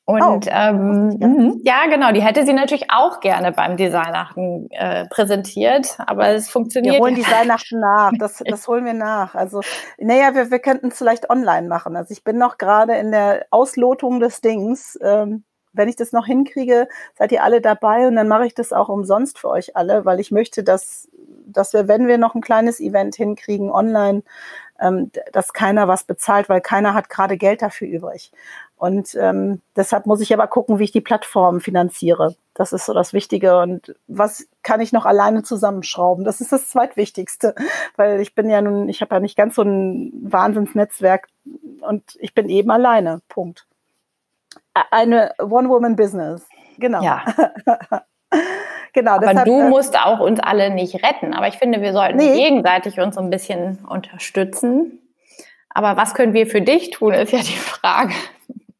[0.06, 1.60] Und oh, ähm, mhm.
[1.64, 6.96] ja, genau, die hätte sie natürlich auch gerne beim Designachten äh, präsentiert, aber es funktioniert.
[6.96, 9.34] Wir holen Designachten nach, das, das holen wir nach.
[9.34, 9.62] Also,
[9.96, 11.96] naja, wir, wir könnten es vielleicht online machen.
[11.96, 14.98] Also ich bin noch gerade in der Auslotung des Dings.
[15.02, 18.72] Ähm, wenn ich das noch hinkriege, seid ihr alle dabei und dann mache ich das
[18.72, 21.08] auch umsonst für euch alle, weil ich möchte, dass,
[21.46, 24.22] dass wir, wenn wir noch ein kleines Event hinkriegen online,
[24.80, 28.32] ähm, dass keiner was bezahlt, weil keiner hat gerade Geld dafür übrig.
[28.76, 32.34] Und ähm, deshalb muss ich aber gucken, wie ich die Plattform finanziere.
[32.54, 33.58] Das ist so das Wichtige.
[33.58, 36.24] Und was kann ich noch alleine zusammenschrauben?
[36.24, 37.54] Das ist das Zweitwichtigste,
[37.96, 41.28] weil ich bin ja nun, ich habe ja nicht ganz so ein Wahnsinnsnetzwerk
[41.80, 43.20] und ich bin eben alleine.
[43.28, 43.66] Punkt.
[44.90, 46.46] Eine One-Woman-Business.
[46.78, 47.02] Genau.
[47.02, 47.24] Ja.
[48.92, 49.12] genau.
[49.12, 51.32] Aber deshalb, du äh, musst auch uns alle nicht retten.
[51.32, 52.34] Aber ich finde, wir sollten nee.
[52.34, 54.98] gegenseitig uns so ein bisschen unterstützen.
[55.70, 58.14] Aber was können wir für dich tun, ist ja die Frage.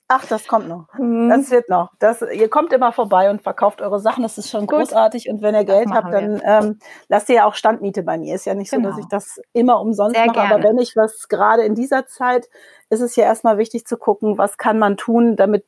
[0.06, 0.86] Ach, das kommt noch.
[0.98, 1.30] Mhm.
[1.30, 1.90] Das wird noch.
[1.98, 4.22] Das, ihr kommt immer vorbei und verkauft eure Sachen.
[4.22, 4.80] Das ist schon Gut.
[4.80, 5.30] großartig.
[5.30, 8.34] Und wenn ihr Geld habt, dann ähm, lasst ihr ja auch Standmiete bei mir.
[8.34, 8.90] Ist ja nicht so, genau.
[8.90, 10.36] dass ich das immer umsonst Sehr mache.
[10.36, 10.54] Gerne.
[10.54, 12.48] Aber wenn ich was gerade in dieser Zeit,
[12.90, 15.64] ist es ja erstmal wichtig zu gucken, was kann man tun, damit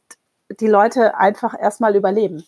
[0.61, 2.45] die Leute einfach erstmal überleben.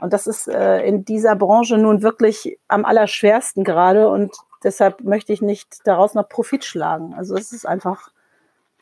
[0.00, 4.08] Und das ist äh, in dieser Branche nun wirklich am allerschwersten gerade.
[4.08, 7.12] Und deshalb möchte ich nicht daraus noch Profit schlagen.
[7.14, 8.10] Also es ist einfach,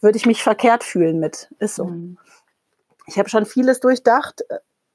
[0.03, 1.49] würde ich mich verkehrt fühlen mit.
[1.59, 1.87] Ist so.
[1.87, 2.19] Mhm
[3.12, 4.42] ich habe schon vieles durchdacht,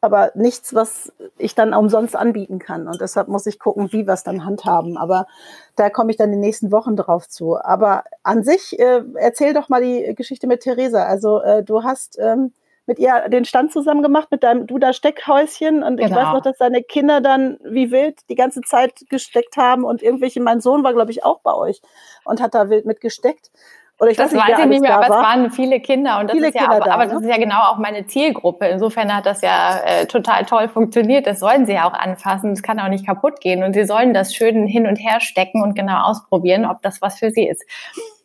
[0.01, 2.87] aber nichts, was ich dann umsonst anbieten kann.
[2.87, 4.97] Und deshalb muss ich gucken, wie wir es dann handhaben.
[4.97, 5.27] Aber
[5.75, 7.57] da komme ich dann die nächsten Wochen drauf zu.
[7.57, 11.03] Aber an sich, äh, erzähl doch mal die Geschichte mit Theresa.
[11.03, 12.53] Also äh, du hast ähm,
[12.85, 15.83] mit ihr den Stand zusammen gemacht, mit deinem Duda Steckhäuschen.
[15.83, 16.07] Und genau.
[16.07, 16.33] ich weiß genau.
[16.33, 20.61] noch, dass deine Kinder dann wie wild die ganze Zeit gesteckt haben und irgendwelche, mein
[20.61, 21.81] Sohn war, glaube ich, auch bei euch
[22.23, 23.51] und hat da wild mitgesteckt.
[23.99, 25.21] Oder ich das weiß, nicht, weiß ich nicht mehr, aber war.
[25.21, 27.13] es waren viele Kinder und das viele ist ja Kinder auch, da, aber ne?
[27.13, 28.67] das ist ja genau auch meine Zielgruppe.
[28.67, 31.25] Insofern hat das ja äh, total toll funktioniert.
[31.25, 32.51] Das sollen sie ja auch anfassen.
[32.51, 35.63] Das kann auch nicht kaputt gehen und sie sollen das schön hin und her stecken
[35.63, 37.63] und genau ausprobieren, ob das was für sie ist.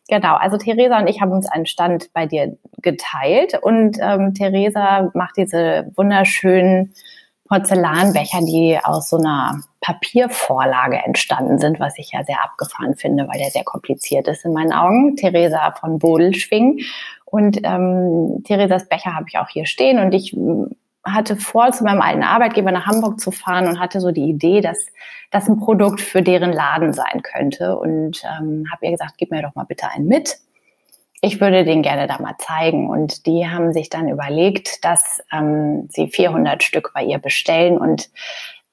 [0.09, 5.11] Genau, also Theresa und ich haben uns einen Stand bei dir geteilt und ähm, Theresa
[5.15, 6.93] macht diese wunderschönen
[7.53, 13.39] Porzellanbecher, die aus so einer Papiervorlage entstanden sind, was ich ja sehr abgefahren finde, weil
[13.39, 15.17] der sehr kompliziert ist in meinen Augen.
[15.17, 16.81] Theresa von Bodelschwing.
[17.27, 20.71] Und ähm, Theresas Becher habe ich auch hier stehen und ich hm,
[21.05, 24.63] hatte vor, zu meinem alten Arbeitgeber nach Hamburg zu fahren und hatte so die Idee,
[24.63, 24.87] dass
[25.31, 27.77] das ein Produkt für deren Laden sein könnte.
[27.77, 30.39] Und ähm, habe ihr gesagt, gib mir doch mal bitte einen mit
[31.23, 32.91] ich würde den gerne da mal zeigen.
[32.91, 38.11] Und die haben sich dann überlegt, dass ähm, sie 400 Stück bei ihr bestellen und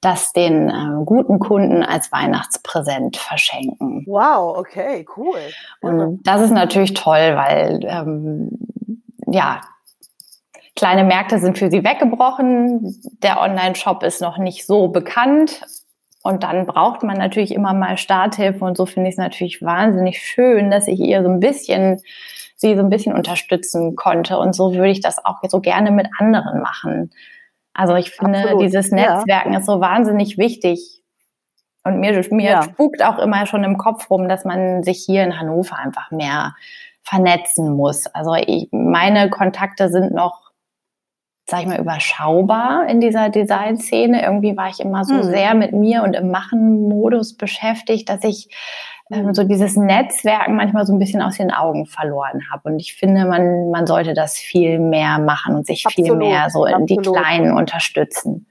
[0.01, 4.03] das den äh, guten Kunden als Weihnachtspräsent verschenken.
[4.07, 5.38] Wow, okay, cool.
[5.81, 8.49] Und das ist natürlich toll, weil ähm,
[9.27, 9.62] ja,
[10.75, 12.99] kleine Märkte sind für sie weggebrochen.
[13.21, 15.62] Der Online-Shop ist noch nicht so bekannt.
[16.23, 18.65] Und dann braucht man natürlich immer mal Starthilfe.
[18.65, 22.01] Und so finde ich es natürlich wahnsinnig schön, dass ich ihr so ein bisschen
[22.60, 24.38] sie so ein bisschen unterstützen konnte.
[24.38, 27.12] Und so würde ich das auch so gerne mit anderen machen.
[27.74, 28.62] Also ich finde, Absolut.
[28.62, 29.60] dieses Netzwerken ja.
[29.60, 31.02] ist so wahnsinnig wichtig.
[31.86, 32.63] Und mir, mir ja.
[32.63, 36.54] spukt auch immer schon im Kopf rum, dass man sich hier in Hannover einfach mehr
[37.02, 38.08] vernetzen muss.
[38.08, 40.52] Also ich, meine Kontakte sind noch,
[41.45, 44.22] sag ich mal, überschaubar in dieser Designszene.
[44.22, 45.24] Irgendwie war ich immer so mhm.
[45.24, 48.54] sehr mit mir und im Machen-Modus beschäftigt, dass ich
[49.12, 52.69] ähm, so dieses Netzwerken manchmal so ein bisschen aus den Augen verloren habe.
[52.69, 56.08] Und ich finde, man, man sollte das viel mehr machen und sich Absolut.
[56.08, 58.45] viel mehr so in die Kleinen unterstützen.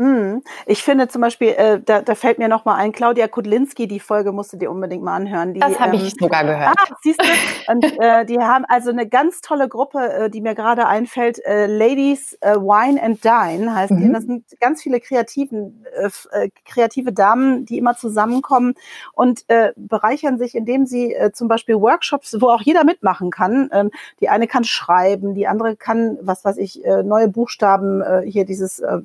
[0.00, 0.42] Hm.
[0.64, 4.00] Ich finde zum Beispiel, äh, da, da fällt mir noch mal ein, Claudia Kudlinski, die
[4.00, 5.52] Folge musst du dir unbedingt mal anhören.
[5.52, 6.74] Die, das habe ich ähm, sogar gehört.
[6.74, 7.70] Ah, siehst du?
[7.70, 11.66] Und äh, die haben also eine ganz tolle Gruppe, äh, die mir gerade einfällt, äh,
[11.66, 13.98] Ladies äh, Wine and Dine heißt mhm.
[13.98, 14.12] die.
[14.14, 18.76] Das sind ganz viele kreativen, äh, äh, kreative Damen, die immer zusammenkommen
[19.12, 23.68] und äh, bereichern sich, indem sie äh, zum Beispiel Workshops, wo auch jeder mitmachen kann.
[23.70, 28.22] Ähm, die eine kann schreiben, die andere kann, was weiß ich, äh, neue Buchstaben, äh,
[28.24, 29.00] hier dieses äh,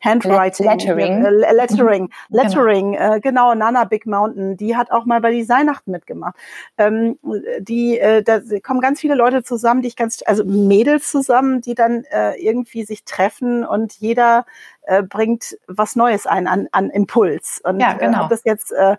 [0.00, 0.66] Handwriting Writing.
[0.66, 1.24] Lettering.
[1.24, 2.02] Äh, Lettering.
[2.04, 2.10] Mhm.
[2.36, 3.14] Lettering, genau.
[3.14, 3.54] Äh, genau.
[3.54, 6.34] Nana Big Mountain, die hat auch mal bei Designachten mitgemacht.
[6.78, 7.18] Ähm,
[7.60, 11.74] die, äh, da kommen ganz viele Leute zusammen, die ich ganz, also Mädels zusammen, die
[11.74, 14.46] dann äh, irgendwie sich treffen und jeder
[14.82, 17.60] äh, bringt was Neues ein an, an Impuls.
[17.64, 18.20] Und ja, genau.
[18.20, 18.96] Äh, ob das jetzt äh,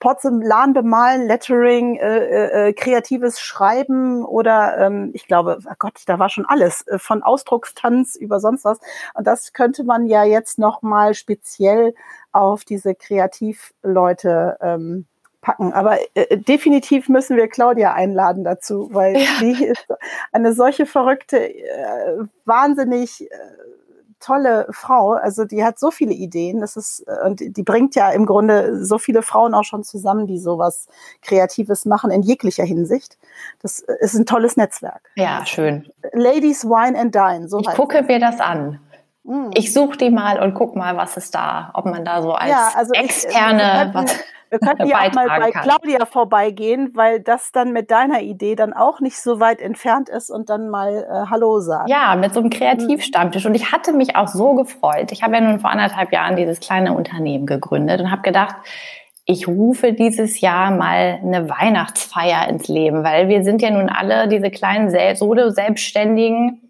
[0.00, 6.18] Porzellan bemalen, Lettering, äh, äh, äh, kreatives Schreiben oder ähm, ich glaube, oh Gott, da
[6.18, 8.78] war schon alles, äh, von Ausdruckstanz über sonst was.
[9.14, 11.94] Und das könnte man ja jetzt nochmal speziell
[12.32, 15.06] auf diese Kreativleute ähm,
[15.40, 15.72] packen.
[15.72, 19.28] Aber äh, definitiv müssen wir Claudia einladen dazu, weil ja.
[19.40, 19.86] die ist
[20.32, 23.34] eine solche verrückte, äh, wahnsinnig äh,
[24.20, 25.12] tolle Frau.
[25.12, 26.60] Also die hat so viele Ideen.
[26.60, 30.26] Das ist äh, und die bringt ja im Grunde so viele Frauen auch schon zusammen,
[30.26, 30.86] die sowas
[31.22, 33.18] Kreatives machen in jeglicher Hinsicht.
[33.62, 35.10] Das ist ein tolles Netzwerk.
[35.16, 35.88] Ja, schön.
[36.12, 37.48] Ladies Wine and Dine.
[37.48, 38.80] So ich gucke mir das an.
[39.28, 39.50] Mm.
[39.54, 42.50] Ich suche die mal und guck mal, was ist da, ob man da so als
[42.50, 44.18] ja, also externe ich, was
[44.50, 45.62] wir könnten ja auch mal bei kann.
[45.64, 50.30] Claudia vorbeigehen, weil das dann mit deiner Idee dann auch nicht so weit entfernt ist
[50.30, 51.88] und dann mal äh, Hallo sagen.
[51.88, 53.44] Ja, mit so einem Kreativstammtisch.
[53.44, 55.12] Und ich hatte mich auch so gefreut.
[55.12, 58.56] Ich habe ja nun vor anderthalb Jahren dieses kleine Unternehmen gegründet und habe gedacht,
[59.26, 64.26] ich rufe dieses Jahr mal eine Weihnachtsfeier ins Leben, weil wir sind ja nun alle
[64.26, 66.67] diese kleinen Solo-Selbstständigen,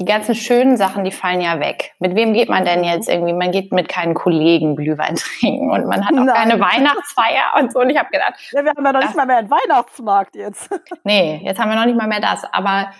[0.00, 1.92] die ganzen schönen Sachen, die fallen ja weg.
[2.00, 3.32] Mit wem geht man denn jetzt irgendwie?
[3.32, 6.34] Man geht mit keinen Kollegen Glühwein trinken und man hat auch Nein.
[6.34, 7.80] keine Weihnachtsfeier und so.
[7.80, 10.68] Und ich habe gedacht, ja, wir haben ja noch nicht mal mehr einen Weihnachtsmarkt jetzt.
[11.04, 12.44] Nee, jetzt haben wir noch nicht mal mehr das.
[12.52, 12.90] Aber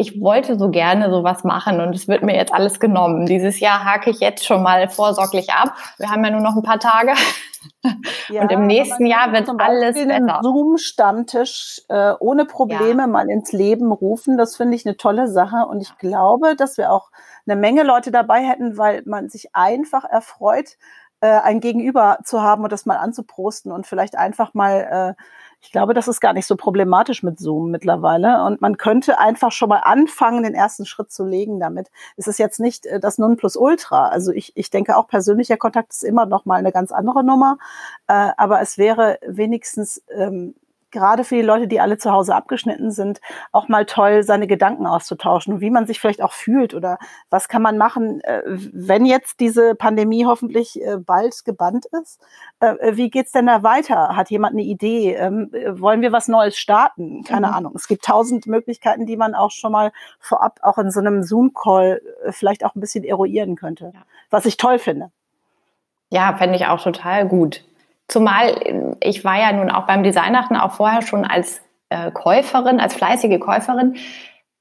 [0.00, 3.26] ich wollte so gerne sowas machen und es wird mir jetzt alles genommen.
[3.26, 5.74] Dieses Jahr hake ich jetzt schon mal vorsorglich ab.
[5.98, 7.12] Wir haben ja nur noch ein paar Tage.
[8.28, 10.40] Ja, und im nächsten Jahr wird alles besser.
[10.42, 13.06] Zoom-Stammtisch äh, ohne Probleme ja.
[13.08, 15.66] mal ins Leben rufen, das finde ich eine tolle Sache.
[15.68, 17.10] Und ich glaube, dass wir auch
[17.46, 20.76] eine Menge Leute dabei hätten, weil man sich einfach erfreut,
[21.20, 25.22] äh, ein Gegenüber zu haben und das mal anzuprosten und vielleicht einfach mal äh,
[25.60, 28.44] ich glaube, das ist gar nicht so problematisch mit Zoom mittlerweile.
[28.44, 31.90] Und man könnte einfach schon mal anfangen, den ersten Schritt zu legen damit.
[32.16, 34.08] Es ist jetzt nicht äh, das Nonplusultra.
[34.08, 37.58] Also ich, ich denke auch persönlicher Kontakt ist immer noch mal eine ganz andere Nummer.
[38.06, 40.54] Äh, aber es wäre wenigstens ähm,
[40.90, 43.20] gerade für die Leute, die alle zu Hause abgeschnitten sind,
[43.52, 46.98] auch mal toll, seine Gedanken auszutauschen, wie man sich vielleicht auch fühlt oder
[47.30, 52.20] was kann man machen, äh, wenn jetzt diese Pandemie hoffentlich äh, bald gebannt ist.
[52.60, 54.16] Äh, wie geht's denn da weiter?
[54.16, 55.14] Hat jemand eine Idee?
[55.14, 57.22] Ähm, wollen wir was Neues starten?
[57.24, 57.54] Keine mhm.
[57.54, 57.72] Ahnung.
[57.74, 62.00] Es gibt tausend Möglichkeiten, die man auch schon mal vorab auch in so einem Zoom-Call
[62.30, 64.02] vielleicht auch ein bisschen eruieren könnte, ja.
[64.30, 65.10] was ich toll finde.
[66.10, 67.64] Ja, fände ich auch total gut.
[68.08, 72.94] Zumal ich war ja nun auch beim Designachten auch vorher schon als äh, Käuferin, als
[72.94, 73.96] fleißige Käuferin,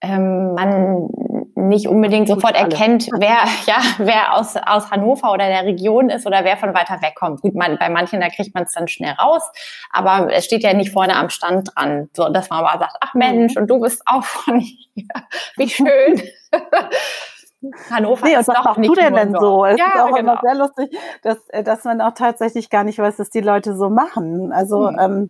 [0.01, 1.09] ähm, man
[1.55, 6.43] nicht unbedingt sofort erkennt, wer ja wer aus aus Hannover oder der Region ist oder
[6.43, 7.41] wer von weiter weg kommt.
[7.41, 9.43] Gut, man, bei manchen da kriegt man es dann schnell raus,
[9.91, 13.13] aber es steht ja nicht vorne am Stand dran, so dass man aber sagt, ach
[13.13, 13.61] Mensch, mhm.
[13.61, 15.07] und du bist auch von hier,
[15.55, 16.21] wie schön.
[17.89, 19.65] Hannover nee, und was machst du denn denn so?
[19.65, 20.19] Es ja, ist auch genau.
[20.19, 23.75] immer sehr lustig, dass, äh, dass man auch tatsächlich gar nicht weiß, dass die Leute
[23.75, 24.51] so machen.
[24.51, 24.99] Also mhm.
[24.99, 25.29] ähm,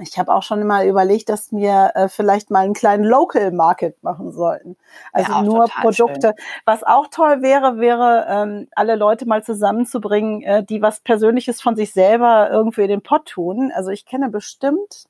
[0.00, 4.02] ich habe auch schon mal überlegt, dass wir äh, vielleicht mal einen kleinen Local Market
[4.02, 4.76] machen sollten.
[5.12, 6.34] Also ja, nur Produkte.
[6.36, 6.46] Schön.
[6.64, 11.76] Was auch toll wäre, wäre ähm, alle Leute mal zusammenzubringen, äh, die was Persönliches von
[11.76, 13.72] sich selber irgendwie in den Pott tun.
[13.74, 15.06] Also ich kenne bestimmt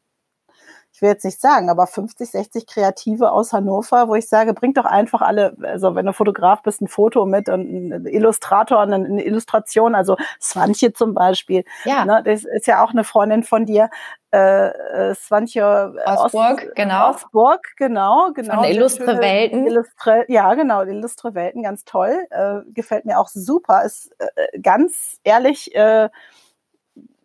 [0.98, 4.78] ich will jetzt nicht sagen, aber 50, 60 Kreative aus Hannover, wo ich sage, bringt
[4.78, 8.92] doch einfach alle, also wenn du Fotograf bist, ein Foto mit und ein Illustrator und
[8.92, 11.64] eine Illustration, also Swantje zum Beispiel.
[11.84, 12.04] Ja.
[12.04, 13.90] Ne, das ist ja auch eine Freundin von dir.
[14.32, 17.10] Äh, äh Swantje Osburg, Ost, genau.
[17.10, 18.56] Osburg, genau, genau.
[18.56, 19.68] Von Illustre Welten.
[19.68, 22.26] Illustre, ja, genau, Illustre Welten, ganz toll.
[22.30, 23.84] Äh, gefällt mir auch super.
[23.84, 26.08] Ist äh, ganz ehrlich, äh,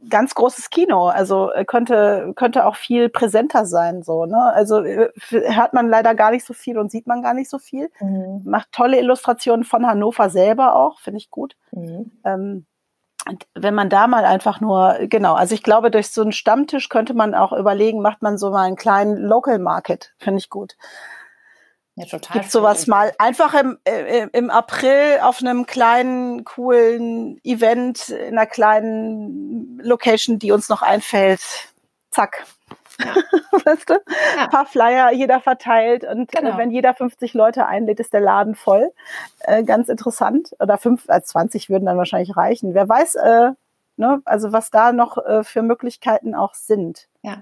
[0.10, 1.08] ganz großes Kino.
[1.08, 4.04] Also äh, könnte, könnte auch viel präsenter sein.
[4.04, 4.54] So, ne?
[4.54, 7.60] Also äh, hört man leider gar nicht so viel und sieht man gar nicht so
[7.60, 7.90] viel.
[8.00, 8.42] Mhm.
[8.46, 11.56] Macht tolle Illustrationen von Hannover selber auch, finde ich gut.
[11.72, 12.12] Mhm.
[12.24, 12.66] Ähm,
[13.30, 16.90] und wenn man da mal einfach nur, genau, also ich glaube, durch so einen Stammtisch
[16.90, 20.76] könnte man auch überlegen, macht man so mal einen kleinen Local Market, finde ich gut.
[21.96, 22.40] Ja, total.
[22.40, 28.48] Gibt sowas mal einfach im, äh, im April auf einem kleinen, coolen Event in einer
[28.48, 31.42] kleinen Location, die uns noch einfällt.
[32.10, 32.46] Zack.
[33.00, 33.14] Ja.
[33.66, 33.94] weißt du?
[33.94, 34.44] Ja.
[34.44, 36.58] Ein paar Flyer, jeder verteilt und äh, genau.
[36.58, 38.92] wenn jeder 50 Leute einlädt, ist der Laden voll.
[39.42, 40.56] Äh, ganz interessant.
[40.60, 42.74] Oder fünf, äh, 20 würden dann wahrscheinlich reichen.
[42.74, 43.52] Wer weiß, äh,
[43.98, 47.08] ne, also was da noch äh, für Möglichkeiten auch sind.
[47.22, 47.42] Ja.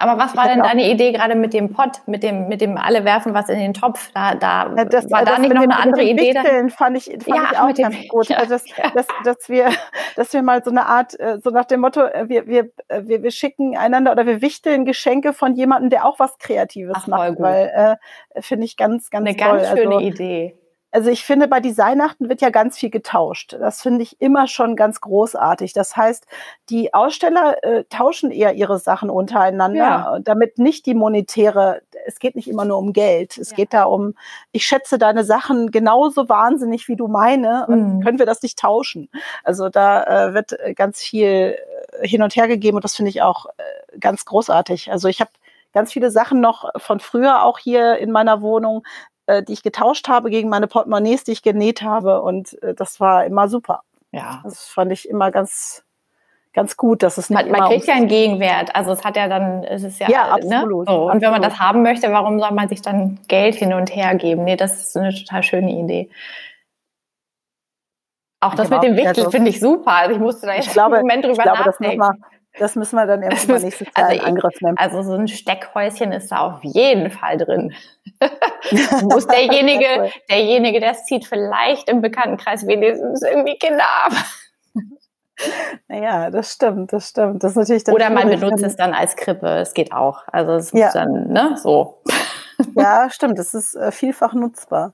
[0.00, 3.04] Aber was war denn deine Idee gerade mit dem Pott, mit dem, mit dem alle
[3.04, 4.10] werfen was in den Topf?
[4.14, 6.34] Da, da das, war da nicht noch eine andere Idee?
[6.34, 8.28] Wichteln fand ich, fand ja, ich auch ganz gut.
[8.30, 8.90] Ja, also das, ja.
[8.94, 9.68] dass, dass, wir,
[10.16, 13.02] dass wir mal so eine Art, äh, so nach dem Motto, äh, wir, wir, äh,
[13.04, 17.06] wir, wir schicken einander oder wir wichteln Geschenke von jemandem, der auch was Kreatives Ach,
[17.06, 17.38] macht.
[17.38, 17.98] Weil
[18.34, 19.48] äh, finde ich ganz, ganz eine toll.
[19.50, 20.59] Eine ganz schöne also, Idee.
[20.92, 23.52] Also ich finde, bei Designachten wird ja ganz viel getauscht.
[23.52, 25.72] Das finde ich immer schon ganz großartig.
[25.72, 26.26] Das heißt,
[26.68, 30.18] die Aussteller äh, tauschen eher ihre Sachen untereinander, ja.
[30.20, 33.38] damit nicht die monetäre, es geht nicht immer nur um Geld.
[33.38, 33.56] Es ja.
[33.56, 34.14] geht da um,
[34.50, 38.00] ich schätze deine Sachen genauso wahnsinnig wie du meine und mhm.
[38.00, 39.08] können wir das nicht tauschen.
[39.44, 41.56] Also da äh, wird ganz viel
[42.02, 44.90] hin und her gegeben und das finde ich auch äh, ganz großartig.
[44.90, 45.30] Also ich habe
[45.72, 48.82] ganz viele Sachen noch von früher auch hier in meiner Wohnung,
[49.30, 53.00] äh, die ich getauscht habe gegen meine Portemonnaies, die ich genäht habe und äh, das
[53.00, 53.82] war immer super.
[54.12, 54.40] Ja.
[54.44, 55.84] Das fand ich immer ganz
[56.52, 58.74] ganz gut, dass es nicht man, man kriegt ja einen Gegenwert.
[58.74, 60.56] Also es hat ja dann, es ist ja, ja ne?
[60.56, 60.92] absolut, ne?
[60.92, 61.10] so.
[61.10, 64.14] Und wenn man das haben möchte, warum soll man sich dann Geld hin und her
[64.16, 64.44] geben?
[64.44, 66.10] Nee, das ist eine total schöne Idee.
[68.40, 69.92] Auch das mit dem Wichtel also, finde ich super.
[69.92, 71.98] Also ich musste da jetzt glaube, einen Moment drüber ich glaube, nachdenken.
[71.98, 72.16] Das,
[72.58, 74.78] das müssen wir dann irgendwann nächstes Jahr also in Angriff nehmen.
[74.78, 77.74] Also so ein Steckhäuschen ist da auf jeden Fall drin.
[79.02, 84.16] Muss derjenige, derjenige, der es zieht, vielleicht im Bekanntenkreis wenigstens irgendwie Kinder haben.
[85.88, 87.42] Naja, das stimmt, das stimmt.
[87.42, 90.22] Das ist natürlich Oder man benutzt es dann als Krippe, es geht auch.
[90.26, 90.92] Also es ja.
[90.92, 92.02] dann, ne, so.
[92.76, 94.92] Ja, stimmt, es ist äh, vielfach nutzbar.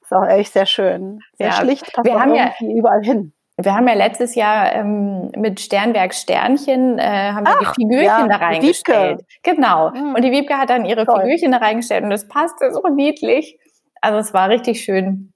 [0.00, 1.20] Ist auch echt sehr schön.
[1.36, 1.52] Sehr ja.
[1.54, 3.32] schlicht, passt wir haben ja überall hin.
[3.56, 8.26] Wir haben ja letztes Jahr ähm, mit Sternwerk Sternchen äh, haben wir die Figürchen ja,
[8.26, 9.20] da reingestellt.
[9.20, 9.26] Wiebke.
[9.42, 9.90] Genau.
[9.90, 10.14] Mhm.
[10.14, 11.20] Und die Wiebke hat dann ihre Toll.
[11.20, 13.58] Figürchen da reingestellt und das passte so niedlich.
[14.00, 15.32] Also es war richtig schön.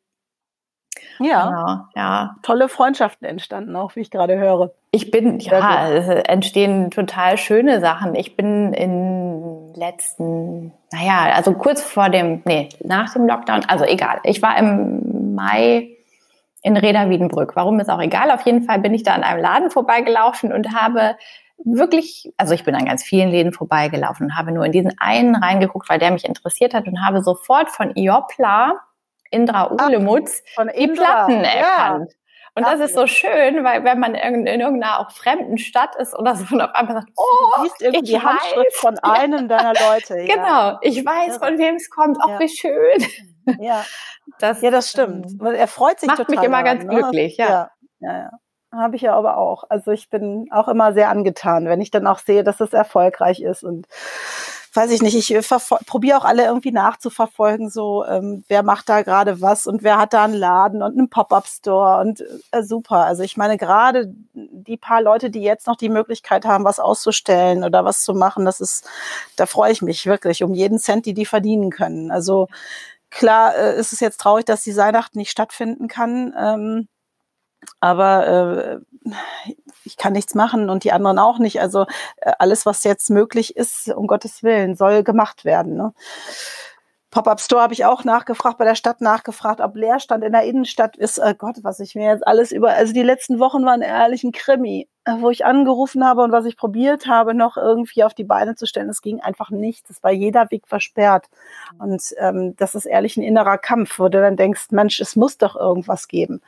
[1.18, 2.36] Ja, genau, ja.
[2.42, 4.72] Tolle Freundschaften entstanden auch, wie ich gerade höre.
[4.90, 8.14] Ich bin, ja, es entstehen total schöne Sachen.
[8.14, 14.20] Ich bin in letzten, naja, also kurz vor dem, nee, nach dem Lockdown, also egal.
[14.24, 15.95] Ich war im Mai
[16.66, 17.54] in Reda Wiedenbrück.
[17.54, 18.32] Warum ist auch egal.
[18.32, 21.16] Auf jeden Fall bin ich da an einem Laden vorbeigelaufen und habe
[21.64, 25.36] wirklich, also ich bin an ganz vielen Läden vorbeigelaufen und habe nur in diesen einen
[25.36, 28.80] reingeguckt, weil der mich interessiert hat und habe sofort von Iopla
[29.30, 30.42] Indra Ulemutz
[30.76, 32.12] die Platten erkannt.
[32.56, 36.34] Und das ist so schön, weil wenn man in, irgendeiner auch fremden Stadt ist oder
[36.34, 37.22] so und auf einmal sagt, oh,
[37.58, 38.80] du siehst irgendwie die Handschrift weiß.
[38.80, 40.18] von einem deiner Leute.
[40.20, 40.34] Ja.
[40.34, 42.16] Genau, ich weiß, von wem es kommt.
[42.20, 42.40] Auch ja.
[42.40, 43.06] wie schön.
[43.58, 43.84] Ja.
[44.40, 45.32] Das, ja, das stimmt.
[45.40, 46.34] Ähm, er freut sich macht total.
[46.34, 46.90] Macht mich immer ganz ne?
[46.90, 47.48] glücklich, ja.
[47.48, 47.70] ja.
[48.00, 48.30] ja, ja.
[48.72, 49.64] Habe ich ja aber auch.
[49.68, 53.40] Also ich bin auch immer sehr angetan, wenn ich dann auch sehe, dass es erfolgreich
[53.40, 53.86] ist und
[54.76, 55.40] weiß ich nicht, ich äh,
[55.86, 60.12] probiere auch alle irgendwie nachzuverfolgen, so ähm, wer macht da gerade was und wer hat
[60.12, 63.06] da einen Laden und einen Pop-up-Store und äh, super.
[63.06, 67.64] Also ich meine gerade die paar Leute, die jetzt noch die Möglichkeit haben, was auszustellen
[67.64, 68.86] oder was zu machen, das ist,
[69.36, 72.10] da freue ich mich wirklich um jeden Cent, die die verdienen können.
[72.10, 72.48] Also
[73.10, 76.34] klar äh, ist es jetzt traurig, dass die Weihnachten nicht stattfinden kann.
[76.38, 76.88] Ähm,
[77.80, 79.10] aber äh,
[79.84, 81.60] ich kann nichts machen und die anderen auch nicht.
[81.60, 81.86] Also
[82.18, 85.76] äh, alles, was jetzt möglich ist, um Gottes Willen, soll gemacht werden.
[85.76, 85.92] Ne?
[87.16, 90.98] Pop-up Store habe ich auch nachgefragt, bei der Stadt nachgefragt, ob Leerstand in der Innenstadt
[90.98, 91.18] ist.
[91.18, 92.74] Oh Gott, was ich mir jetzt alles über.
[92.74, 96.44] Also die letzten Wochen waren ehrlich ein Krimi, äh, wo ich angerufen habe und was
[96.44, 98.90] ich probiert habe, noch irgendwie auf die Beine zu stellen.
[98.90, 99.88] Es ging einfach nichts.
[99.88, 101.30] Es war jeder Weg versperrt.
[101.78, 105.38] Und ähm, das ist ehrlich ein innerer Kampf, wo du dann denkst, Mensch, es muss
[105.38, 106.42] doch irgendwas geben.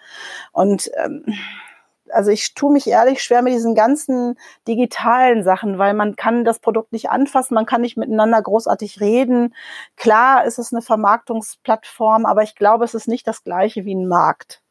[0.52, 1.24] Und ähm,
[2.12, 6.58] also ich tue mich ehrlich schwer mit diesen ganzen digitalen Sachen, weil man kann das
[6.58, 9.54] Produkt nicht anfassen, man kann nicht miteinander großartig reden.
[9.96, 14.08] Klar ist es eine Vermarktungsplattform, aber ich glaube, es ist nicht das gleiche wie ein
[14.08, 14.62] Markt.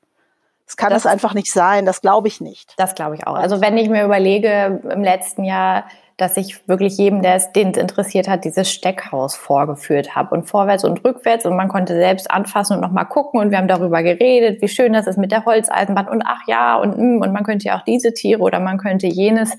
[0.67, 2.73] Das kann das, es einfach nicht sein, das glaube ich nicht.
[2.77, 3.35] Das glaube ich auch.
[3.35, 5.85] Also wenn ich mir überlege, im letzten Jahr
[6.17, 10.49] dass ich wirklich jedem, der es, den es interessiert hat, dieses Steckhaus vorgeführt habe und
[10.49, 14.01] vorwärts und rückwärts und man konnte selbst anfassen und nochmal gucken und wir haben darüber
[14.01, 17.43] geredet, wie schön das ist mit der Holzeisenbahn und ach ja und, mm, und man
[17.43, 19.55] könnte ja auch diese Tiere oder man könnte jenes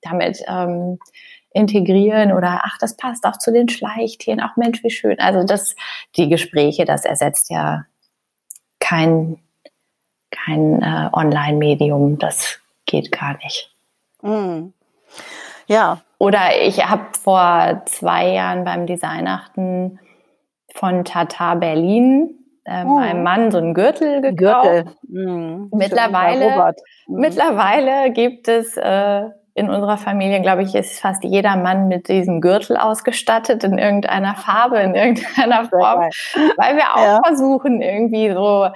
[0.00, 1.00] damit ähm,
[1.52, 5.18] integrieren oder ach, das passt auch zu den Schleichtieren, ach Mensch, wie schön.
[5.18, 5.74] Also das,
[6.16, 7.84] die Gespräche, das ersetzt ja
[8.78, 9.38] kein,
[10.44, 13.70] kein äh, Online-Medium, das geht gar nicht.
[14.22, 14.72] Mm.
[15.66, 16.00] Ja.
[16.18, 19.98] Oder ich habe vor zwei Jahren beim Designachten
[20.74, 22.98] von Tata Berlin äh, oh.
[22.98, 24.64] meinem Mann so einen Gürtel gekauft.
[24.64, 24.84] Gürtel.
[25.08, 25.70] Mhm.
[25.72, 26.74] Mittlerweile,
[27.06, 27.20] mhm.
[27.20, 29.22] mittlerweile gibt es äh,
[29.54, 34.34] in unserer Familie, glaube ich, ist fast jeder Mann mit diesem Gürtel ausgestattet in irgendeiner
[34.34, 36.10] Farbe, in irgendeiner Form,
[36.58, 37.20] weil wir auch ja.
[37.24, 38.68] versuchen, irgendwie so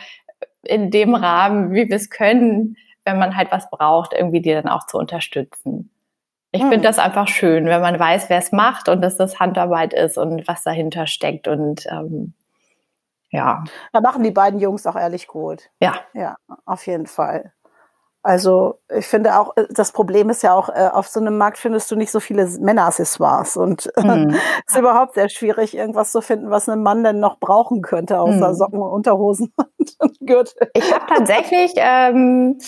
[0.63, 4.69] in dem Rahmen, wie wir es können, wenn man halt was braucht, irgendwie die dann
[4.69, 5.91] auch zu unterstützen.
[6.53, 6.71] Ich hm.
[6.71, 10.19] finde das einfach schön, wenn man weiß, wer es macht und dass das Handarbeit ist
[10.19, 11.49] und was dahinter steckt.
[11.49, 12.35] Und ähm,
[13.31, 13.65] ja.
[13.93, 15.71] Da machen die beiden Jungs auch ehrlich gut.
[15.81, 15.95] Ja.
[16.13, 16.37] Ja,
[16.67, 17.53] auf jeden Fall.
[18.23, 21.59] Also ich finde auch, äh, das Problem ist ja auch, äh, auf so einem Markt
[21.59, 24.37] findest du nicht so viele Männeraccessoires und es mhm.
[24.67, 28.51] ist überhaupt sehr schwierig, irgendwas zu finden, was ein Mann denn noch brauchen könnte, außer
[28.51, 28.55] mhm.
[28.55, 29.53] Socken und Unterhosen
[29.99, 30.71] und Gürtel.
[30.75, 32.59] Ich habe tatsächlich ähm,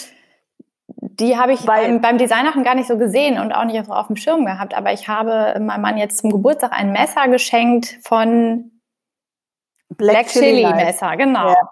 [1.02, 4.06] die habe ich Weil, beim, beim Designachen gar nicht so gesehen und auch nicht auf
[4.06, 4.74] dem Schirm gehabt.
[4.74, 8.70] Aber ich habe meinem Mann jetzt zum Geburtstag ein Messer geschenkt von
[9.88, 11.48] Black, Black Chili, Chili Messer, genau.
[11.48, 11.68] Ja.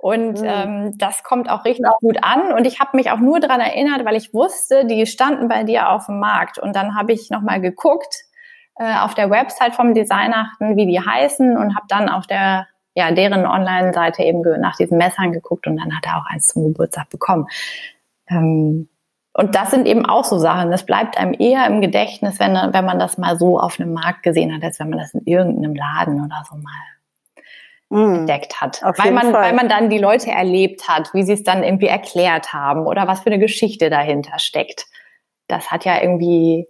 [0.00, 0.46] Und mhm.
[0.46, 2.52] ähm, das kommt auch richtig gut an.
[2.52, 5.90] Und ich habe mich auch nur daran erinnert, weil ich wusste, die standen bei dir
[5.90, 6.58] auf dem Markt.
[6.58, 8.24] Und dann habe ich nochmal geguckt
[8.76, 13.12] äh, auf der Website vom Designachten, wie die heißen und habe dann auf der ja,
[13.12, 17.08] deren Online-Seite eben nach diesen Messern geguckt und dann hat er auch eins zum Geburtstag
[17.10, 17.46] bekommen.
[18.28, 18.88] Ähm,
[19.32, 20.70] und das sind eben auch so Sachen.
[20.70, 24.22] Das bleibt einem eher im Gedächtnis, wenn, wenn man das mal so auf einem Markt
[24.22, 26.72] gesehen hat, als wenn man das in irgendeinem Laden oder so mal
[27.90, 28.80] entdeckt hat.
[28.82, 32.52] Weil man, weil man dann die Leute erlebt hat, wie sie es dann irgendwie erklärt
[32.52, 34.86] haben oder was für eine Geschichte dahinter steckt.
[35.48, 36.68] Das hat ja irgendwie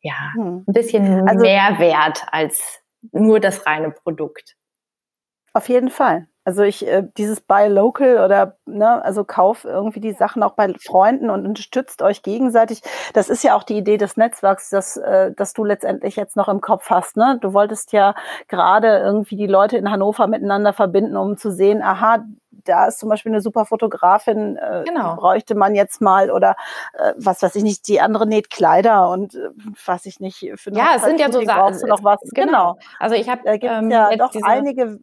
[0.00, 0.64] ja, hm.
[0.66, 2.80] ein bisschen also, mehr Wert als
[3.12, 4.56] nur das reine Produkt.
[5.52, 6.28] Auf jeden Fall.
[6.50, 10.74] Also ich, äh, dieses Buy Local oder, ne, also kauf irgendwie die Sachen auch bei
[10.84, 12.82] Freunden und unterstützt euch gegenseitig.
[13.14, 16.48] Das ist ja auch die Idee des Netzwerks, dass, äh, dass du letztendlich jetzt noch
[16.48, 17.38] im Kopf hast, ne?
[17.40, 18.16] Du wolltest ja
[18.48, 22.24] gerade irgendwie die Leute in Hannover miteinander verbinden, um zu sehen, aha,
[22.64, 25.14] da ist zum Beispiel eine super Fotografin, äh, genau.
[25.14, 26.56] bräuchte man jetzt mal oder
[26.94, 29.50] äh, was weiß ich nicht, die andere näht Kleider und äh,
[29.86, 31.88] was ich nicht für Ja, es sind ja so Sachen.
[31.88, 32.18] noch was.
[32.34, 32.74] Genau.
[32.74, 32.78] genau.
[32.98, 34.98] Also ich habe ähm, ja doch einige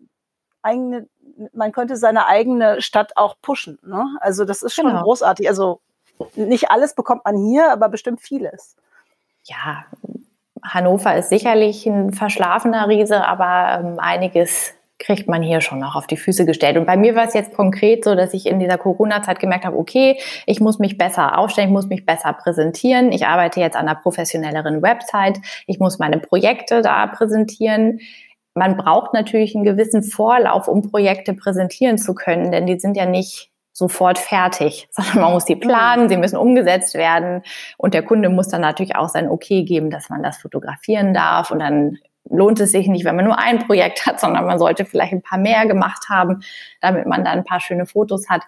[0.68, 1.08] eigene,
[1.54, 3.80] man könnte seine eigene Stadt auch pushen.
[3.84, 4.06] Ne?
[4.22, 5.04] Also das ist schon genau.
[5.04, 5.48] großartig.
[5.48, 5.80] Also
[6.36, 8.76] nicht alles bekommt man hier, aber bestimmt vieles.
[9.44, 9.86] Ja,
[10.64, 16.08] Hannover ist sicherlich ein verschlafener Riese, aber ähm, einiges kriegt man hier schon noch auf
[16.08, 16.76] die Füße gestellt.
[16.76, 19.78] Und bei mir war es jetzt konkret so, dass ich in dieser Corona-Zeit gemerkt habe,
[19.78, 23.12] okay, ich muss mich besser aufstellen, ich muss mich besser präsentieren.
[23.12, 28.00] Ich arbeite jetzt an einer professionelleren Website, ich muss meine Projekte da präsentieren
[28.58, 33.06] man braucht natürlich einen gewissen Vorlauf, um Projekte präsentieren zu können, denn die sind ja
[33.06, 37.44] nicht sofort fertig, sondern man muss die planen, sie müssen umgesetzt werden.
[37.78, 41.52] Und der Kunde muss dann natürlich auch sein Okay geben, dass man das fotografieren darf.
[41.52, 42.00] Und dann
[42.30, 45.22] lohnt es sich nicht, wenn man nur ein Projekt hat, sondern man sollte vielleicht ein
[45.22, 46.42] paar mehr gemacht haben,
[46.82, 48.42] damit man dann ein paar schöne Fotos hat.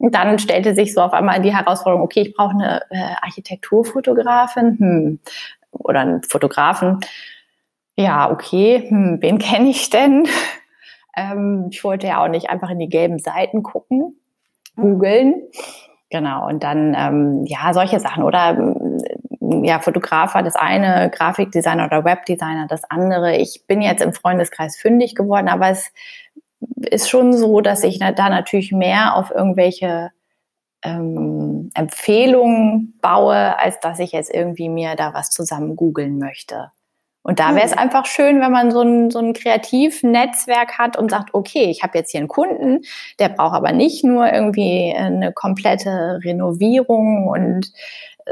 [0.00, 4.78] Und dann stellte sich so auf einmal die Herausforderung, okay, ich brauche eine äh, Architekturfotografin
[4.78, 5.18] hm,
[5.72, 7.00] oder einen Fotografen
[7.98, 10.26] ja, okay, hm, wen kenne ich denn?
[11.16, 14.20] Ähm, ich wollte ja auch nicht einfach in die gelben Seiten gucken,
[14.76, 15.42] googeln.
[16.10, 18.22] Genau, und dann, ähm, ja, solche Sachen.
[18.22, 23.36] Oder hm, ja, Fotografer das eine, Grafikdesigner oder Webdesigner das andere.
[23.36, 25.92] Ich bin jetzt im Freundeskreis fündig geworden, aber es
[26.76, 30.10] ist schon so, dass ich da natürlich mehr auf irgendwelche
[30.84, 36.70] ähm, Empfehlungen baue, als dass ich jetzt irgendwie mir da was zusammen googeln möchte.
[37.22, 37.78] Und da wäre es hm.
[37.78, 41.98] einfach schön, wenn man so ein, so ein Kreativnetzwerk hat und sagt, okay, ich habe
[41.98, 42.80] jetzt hier einen Kunden,
[43.18, 47.72] der braucht aber nicht nur irgendwie eine komplette Renovierung und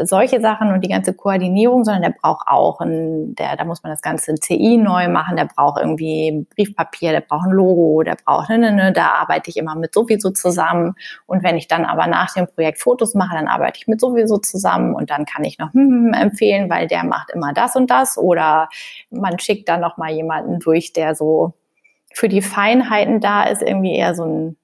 [0.04, 3.92] solche Sachen und die ganze Koordinierung, sondern der braucht auch ein, der, da muss man
[3.92, 8.50] das ganze CI neu machen, der braucht irgendwie Briefpapier, der braucht ein Logo, der braucht,
[8.50, 10.94] ne, ne, ne, da arbeite ich immer mit sowieso zusammen.
[11.26, 14.38] Und wenn ich dann aber nach dem Projekt Fotos mache, dann arbeite ich mit sowieso
[14.38, 17.90] zusammen und dann kann ich noch hm, hm, empfehlen, weil der macht immer das und
[17.90, 18.68] das oder
[19.10, 21.54] man schickt dann noch mal jemanden durch, der so
[22.12, 24.56] für die Feinheiten da ist, irgendwie eher so ein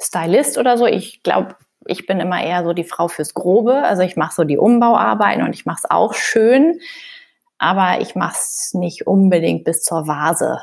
[0.00, 0.86] Stylist oder so.
[0.86, 3.82] Ich glaube, ich bin immer eher so die Frau fürs Grobe.
[3.82, 6.80] Also ich mache so die Umbauarbeiten und ich mache es auch schön,
[7.58, 10.62] aber ich mache es nicht unbedingt bis zur Vase.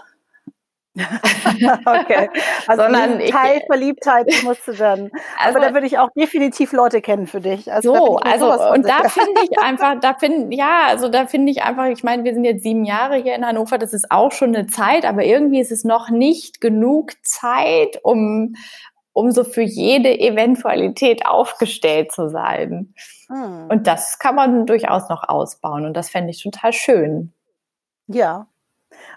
[0.97, 2.29] okay.
[2.67, 5.09] Also Sondern Teil Verliebtheit musst du dann.
[5.39, 7.71] Also, Aber da würde ich auch definitiv Leute kennen für dich.
[7.71, 11.63] Also so, also und da finde ich einfach, da finde ja, also da finde ich
[11.63, 14.53] einfach, ich meine, wir sind jetzt sieben Jahre hier in Hannover, das ist auch schon
[14.53, 18.55] eine Zeit, aber irgendwie ist es noch nicht genug Zeit, um
[19.13, 22.93] um so für jede Eventualität aufgestellt zu sein.
[23.27, 23.67] Hm.
[23.69, 27.33] Und das kann man durchaus noch ausbauen und das fände ich total schön.
[28.07, 28.47] Ja.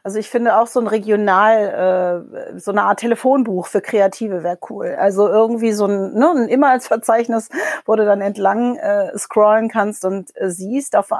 [0.03, 4.59] Also ich finde auch so ein Regional, äh, so eine Art Telefonbuch für Kreative wäre
[4.71, 4.97] cool.
[4.99, 7.49] Also irgendwie so ein, ne, ein Inhaltsverzeichnis,
[7.85, 11.11] wo du dann entlang äh, scrollen kannst und äh, siehst auf,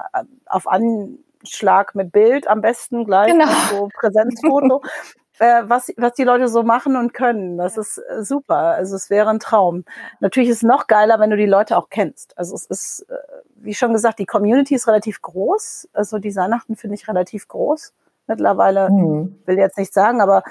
[0.47, 3.47] auf Anschlag mit Bild am besten gleich, genau.
[3.71, 4.83] so Präsenzfoto,
[5.39, 7.59] äh, was, was die Leute so machen und können.
[7.59, 8.57] Das ist äh, super.
[8.57, 9.85] Also es wäre ein Traum.
[10.21, 12.37] Natürlich ist es noch geiler, wenn du die Leute auch kennst.
[12.39, 13.15] Also es ist, äh,
[13.57, 15.89] wie schon gesagt, die Community ist relativ groß.
[15.93, 17.93] Also die Weihnachten finde ich relativ groß
[18.27, 18.91] mittlerweile.
[18.91, 19.41] Mhm.
[19.47, 20.43] Will jetzt nicht sagen, aber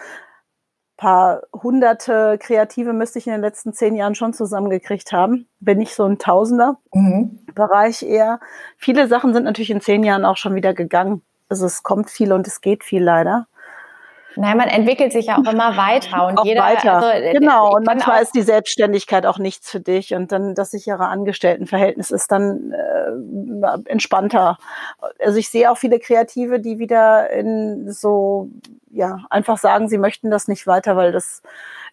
[0.97, 5.47] paar hunderte Kreative müsste ich in den letzten zehn Jahren schon zusammengekriegt haben.
[5.59, 7.39] Bin ich so ein Tausender mhm.
[7.55, 8.39] Bereich eher.
[8.77, 11.21] Viele Sachen sind natürlich in zehn Jahren auch schon wieder gegangen.
[11.49, 13.47] Also es kommt viel und es geht viel leider.
[14.35, 16.61] Nein, man entwickelt sich ja auch immer weiter und auch jeder.
[16.61, 16.93] Weiter.
[16.93, 20.71] Also, äh, genau, und manchmal ist die Selbstständigkeit auch nichts für dich und dann das
[20.71, 24.57] sichere Angestelltenverhältnis ist dann äh, entspannter.
[25.23, 28.49] Also ich sehe auch viele Kreative, die wieder in so
[28.91, 31.41] ja einfach sagen, sie möchten das nicht weiter, weil das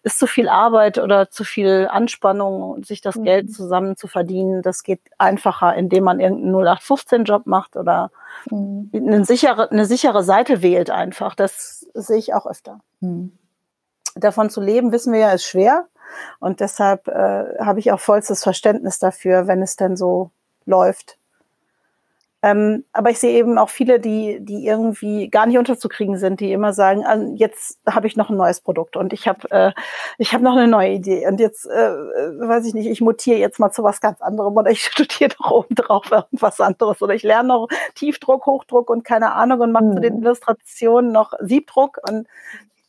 [0.03, 3.23] ist zu viel Arbeit oder zu viel Anspannung, sich das mhm.
[3.23, 4.61] Geld zusammen zu verdienen.
[4.61, 8.11] Das geht einfacher, indem man irgendeinen 0815-Job macht oder
[8.49, 8.89] mhm.
[8.93, 11.35] eine, sichere, eine sichere Seite wählt einfach.
[11.35, 12.79] Das sehe ich auch öfter.
[12.99, 13.37] Mhm.
[14.15, 15.87] Davon zu leben, wissen wir ja, ist schwer.
[16.39, 20.31] Und deshalb äh, habe ich auch vollstes Verständnis dafür, wenn es denn so
[20.65, 21.17] läuft.
[22.43, 26.51] Ähm, aber ich sehe eben auch viele, die, die irgendwie gar nicht unterzukriegen sind, die
[26.51, 29.71] immer sagen, ah, jetzt habe ich noch ein neues Produkt und ich habe äh,
[30.17, 33.37] ich habe noch eine neue Idee und jetzt äh, äh weiß ich nicht, ich mutiere
[33.37, 37.13] jetzt mal zu was ganz anderem oder ich studiere doch oben drauf irgendwas anderes oder
[37.13, 39.93] ich lerne noch Tiefdruck, Hochdruck und keine Ahnung und mache mhm.
[39.93, 40.23] zu den mhm.
[40.23, 42.27] Illustrationen noch Siebdruck und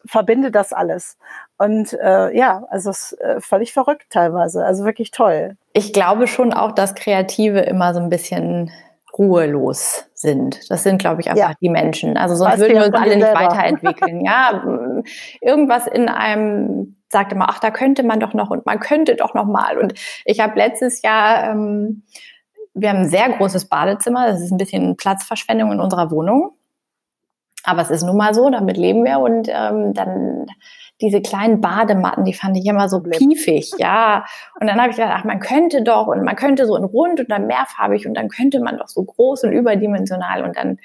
[0.06, 1.16] verbinde das alles.
[1.58, 5.56] Und äh, ja, also es ist äh, völlig verrückt teilweise, also wirklich toll.
[5.74, 8.72] Ich glaube schon auch, dass Kreative immer so ein bisschen
[9.18, 10.70] ruhelos sind.
[10.70, 11.54] Das sind, glaube ich, einfach ja.
[11.60, 12.16] die Menschen.
[12.16, 14.24] Also sonst würden wir uns alle nicht weiterentwickeln.
[14.24, 14.64] ja,
[15.40, 19.34] irgendwas in einem sagt immer, ach, da könnte man doch noch und man könnte doch
[19.34, 19.78] noch mal.
[19.78, 19.94] Und
[20.24, 22.04] ich habe letztes Jahr, ähm,
[22.74, 24.26] wir haben ein sehr großes Badezimmer.
[24.26, 26.52] Das ist ein bisschen Platzverschwendung in unserer Wohnung.
[27.64, 29.18] Aber es ist nun mal so, damit leben wir.
[29.18, 30.46] Und ähm, dann
[31.02, 34.24] diese kleinen Badematten, die fand ich immer so piefig, ja.
[34.60, 37.20] Und dann habe ich gedacht, ach, man könnte doch und man könnte so in rund
[37.20, 40.78] und dann mehrfarbig und dann könnte man doch so groß und überdimensional und dann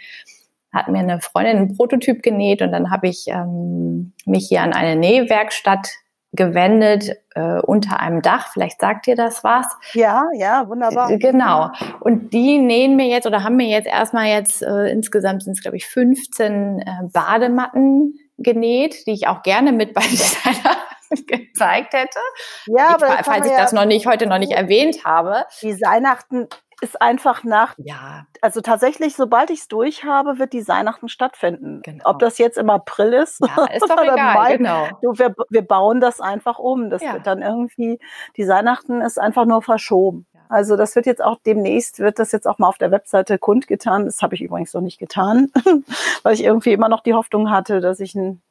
[0.73, 4.73] hat mir eine Freundin einen Prototyp genäht und dann habe ich ähm, mich hier an
[4.73, 5.87] eine Nähwerkstatt
[6.33, 8.49] gewendet äh, unter einem Dach.
[8.51, 9.65] Vielleicht sagt ihr das was.
[9.93, 11.09] Ja, ja, wunderbar.
[11.09, 11.71] Äh, genau.
[12.01, 15.61] Und die nähen mir jetzt oder haben mir jetzt erstmal jetzt äh, insgesamt sind es
[15.61, 20.77] glaube ich 15 äh, Badematten genäht, die ich auch gerne mit bei Designer
[21.09, 22.19] gezeigt hätte.
[22.65, 25.45] Ja, aber ich, falls ich ja das noch nicht heute noch nicht erwähnt habe.
[25.61, 26.47] Designachten
[26.81, 28.25] ist einfach nach, ja.
[28.41, 31.81] also tatsächlich, sobald ich es durch habe, wird die Weihnachten stattfinden.
[31.83, 32.03] Genau.
[32.05, 34.87] Ob das jetzt im April ist, ja, ist doch egal, Mai, genau.
[35.01, 36.89] du, wir, wir bauen das einfach um.
[36.91, 37.13] Das ja.
[37.13, 37.99] wird dann irgendwie,
[38.35, 40.27] die Weihnachten ist einfach nur verschoben.
[40.49, 44.05] Also das wird jetzt auch demnächst, wird das jetzt auch mal auf der Webseite kundgetan.
[44.05, 45.51] Das habe ich übrigens noch nicht getan,
[46.23, 48.41] weil ich irgendwie immer noch die Hoffnung hatte, dass ich einen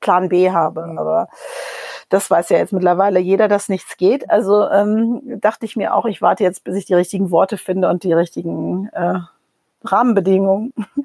[0.00, 0.84] Plan B habe.
[0.98, 1.28] Aber
[2.08, 4.30] das weiß ja jetzt mittlerweile jeder, dass nichts geht.
[4.30, 7.88] Also ähm, dachte ich mir auch, ich warte jetzt, bis ich die richtigen Worte finde
[7.88, 9.18] und die richtigen äh,
[9.84, 10.72] Rahmenbedingungen.
[10.96, 11.04] Ja.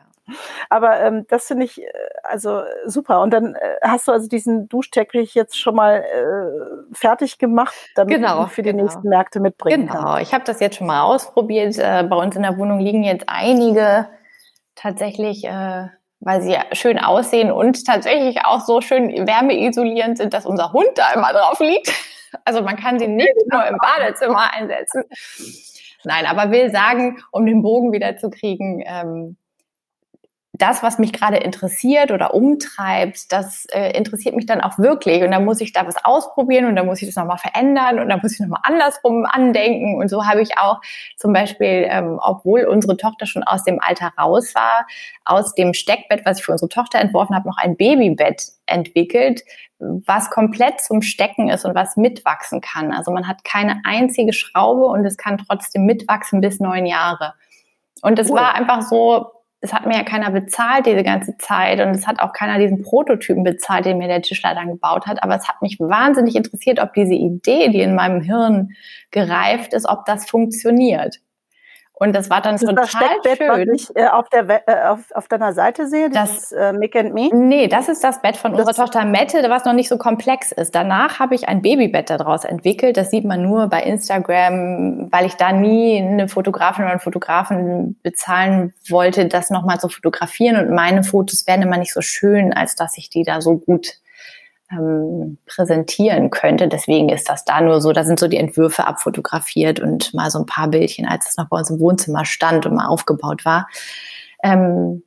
[0.69, 1.87] Aber ähm, das finde ich äh,
[2.23, 3.21] also super.
[3.21, 8.15] Und dann äh, hast du also diesen Duschteppich jetzt schon mal äh, fertig gemacht, damit
[8.15, 8.83] genau, du für die genau.
[8.83, 10.21] nächsten Märkte mitbringen Genau, kannst.
[10.21, 11.77] ich habe das jetzt schon mal ausprobiert.
[11.77, 14.07] Äh, bei uns in der Wohnung liegen jetzt einige
[14.75, 15.87] tatsächlich, äh,
[16.21, 21.11] weil sie schön aussehen und tatsächlich auch so schön wärmeisolierend sind, dass unser Hund da
[21.13, 21.91] immer drauf liegt.
[22.45, 25.03] Also man kann sie nicht nur im Badezimmer einsetzen.
[26.03, 29.35] Nein, aber will sagen, um den Bogen wieder zu kriegen, ähm,
[30.59, 35.23] das, was mich gerade interessiert oder umtreibt, das äh, interessiert mich dann auch wirklich.
[35.23, 38.09] Und dann muss ich da was ausprobieren und dann muss ich das nochmal verändern und
[38.09, 39.95] dann muss ich nochmal andersrum andenken.
[39.95, 40.81] Und so habe ich auch
[41.15, 44.85] zum Beispiel, ähm, obwohl unsere Tochter schon aus dem Alter raus war,
[45.23, 49.43] aus dem Steckbett, was ich für unsere Tochter entworfen habe, noch ein Babybett entwickelt,
[49.79, 52.91] was komplett zum Stecken ist und was mitwachsen kann.
[52.91, 57.33] Also man hat keine einzige Schraube und es kann trotzdem mitwachsen bis neun Jahre.
[58.01, 58.37] Und es cool.
[58.37, 59.31] war einfach so,
[59.61, 62.81] es hat mir ja keiner bezahlt diese ganze Zeit und es hat auch keiner diesen
[62.81, 65.21] Prototypen bezahlt, den mir der Tischler dann gebaut hat.
[65.21, 68.69] Aber es hat mich wahnsinnig interessiert, ob diese Idee, die in meinem Hirn
[69.11, 71.19] gereift ist, ob das funktioniert.
[71.99, 72.85] Und das war dann das total
[73.23, 73.49] das schön.
[73.49, 77.13] Was ich äh, auf, der, äh, auf, auf deiner Seite sehe, das äh, Mick and
[77.13, 77.29] Me?
[77.33, 80.53] Nee, das ist das Bett von das unserer Tochter Mette, was noch nicht so komplex
[80.53, 80.73] ist.
[80.73, 82.95] Danach habe ich ein Babybett daraus entwickelt.
[82.95, 87.99] Das sieht man nur bei Instagram, weil ich da nie eine Fotografin oder einen Fotografen
[88.01, 90.55] bezahlen wollte, das nochmal zu fotografieren.
[90.55, 93.99] Und meine Fotos werden immer nicht so schön, als dass ich die da so gut
[94.71, 96.67] ähm, präsentieren könnte.
[96.67, 100.39] Deswegen ist das da nur so, da sind so die Entwürfe abfotografiert und mal so
[100.39, 103.67] ein paar Bildchen, als es noch bei uns im Wohnzimmer stand und mal aufgebaut war.
[104.43, 105.03] Ähm,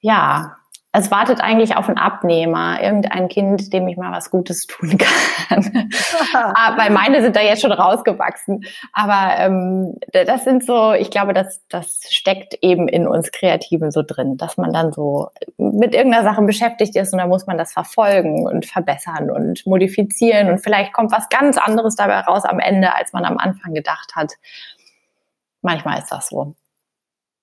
[0.00, 0.56] ja,
[0.96, 4.96] es wartet eigentlich auf einen Abnehmer, irgendein Kind, dem ich mal was Gutes tun
[5.48, 5.90] kann.
[6.32, 8.64] Ah, weil meine sind da jetzt schon rausgewachsen.
[8.92, 14.02] Aber ähm, das sind so, ich glaube, das, das steckt eben in uns Kreativen so
[14.02, 17.72] drin, dass man dann so mit irgendeiner Sache beschäftigt ist und dann muss man das
[17.72, 22.94] verfolgen und verbessern und modifizieren und vielleicht kommt was ganz anderes dabei raus am Ende,
[22.94, 24.32] als man am Anfang gedacht hat.
[25.62, 26.54] Manchmal ist das so.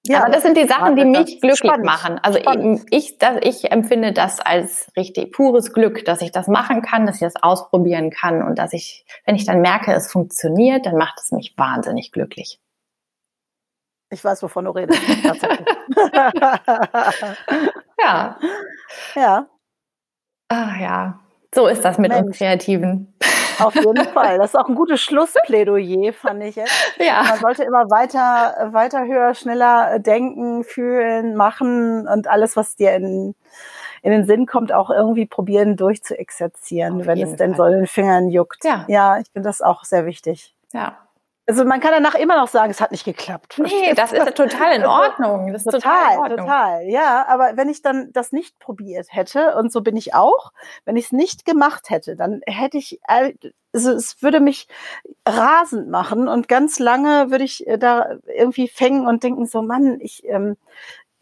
[0.08, 2.20] Ja, aber das sind die Sachen, die mich glücklich spannend, machen.
[2.24, 2.82] Also spannend.
[2.90, 7.18] ich, das, ich empfinde das als richtig pures Glück, dass ich das machen kann, dass
[7.18, 11.20] ich das ausprobieren kann und dass ich, wenn ich dann merke, es funktioniert, dann macht
[11.20, 12.60] es mich wahnsinnig glücklich.
[14.10, 15.00] Ich weiß, wovon du redest.
[18.00, 18.38] ja.
[19.16, 19.48] Ja.
[20.50, 21.20] Ah, ja.
[21.54, 22.26] So ist das mit Mensch.
[22.28, 23.14] uns Kreativen.
[23.66, 24.38] Auf jeden Fall.
[24.38, 26.74] Das ist auch ein gutes Schlussplädoyer, fand ich jetzt.
[26.98, 27.24] Ja.
[27.24, 33.36] Man sollte immer weiter, weiter höher, schneller denken, fühlen, machen und alles, was dir in,
[34.02, 38.30] in den Sinn kommt, auch irgendwie probieren durchzuexerzieren, wenn es denn so in den Fingern
[38.30, 38.64] juckt.
[38.64, 40.56] Ja, ja ich finde das auch sehr wichtig.
[40.74, 40.98] Ja.
[41.48, 43.56] Also man kann danach immer noch sagen, es hat nicht geklappt.
[43.58, 45.52] Nee, das ist total in Ordnung.
[45.52, 46.90] Das ist total, total, total.
[46.90, 50.52] Ja, aber wenn ich dann das nicht probiert hätte, und so bin ich auch,
[50.86, 54.68] wenn ich es nicht gemacht hätte, dann hätte ich, also es würde mich
[55.28, 60.00] rasend machen und ganz lange würde ich äh, da irgendwie fängen und denken so, Mann,
[60.00, 60.58] ich, ähm,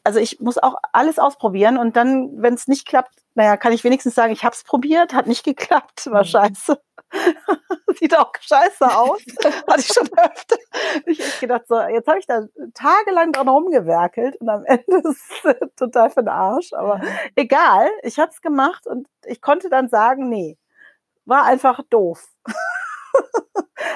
[0.04, 3.84] also ich muss auch alles ausprobieren und dann, wenn es nicht klappt, naja, kann ich
[3.84, 6.28] wenigstens sagen, ich habe es probiert, hat nicht geklappt, war mhm.
[6.28, 6.82] scheiße.
[8.00, 9.22] Sieht auch scheiße aus.
[9.68, 10.58] Hatte ich schon öfter.
[11.06, 15.44] Ich habe gedacht, so, jetzt habe ich da tagelang dran rumgewerkelt und am Ende ist
[15.44, 16.74] es total für den Arsch.
[16.74, 17.02] Aber
[17.36, 20.58] egal, ich habe es gemacht und ich konnte dann sagen, nee,
[21.26, 22.28] war einfach doof.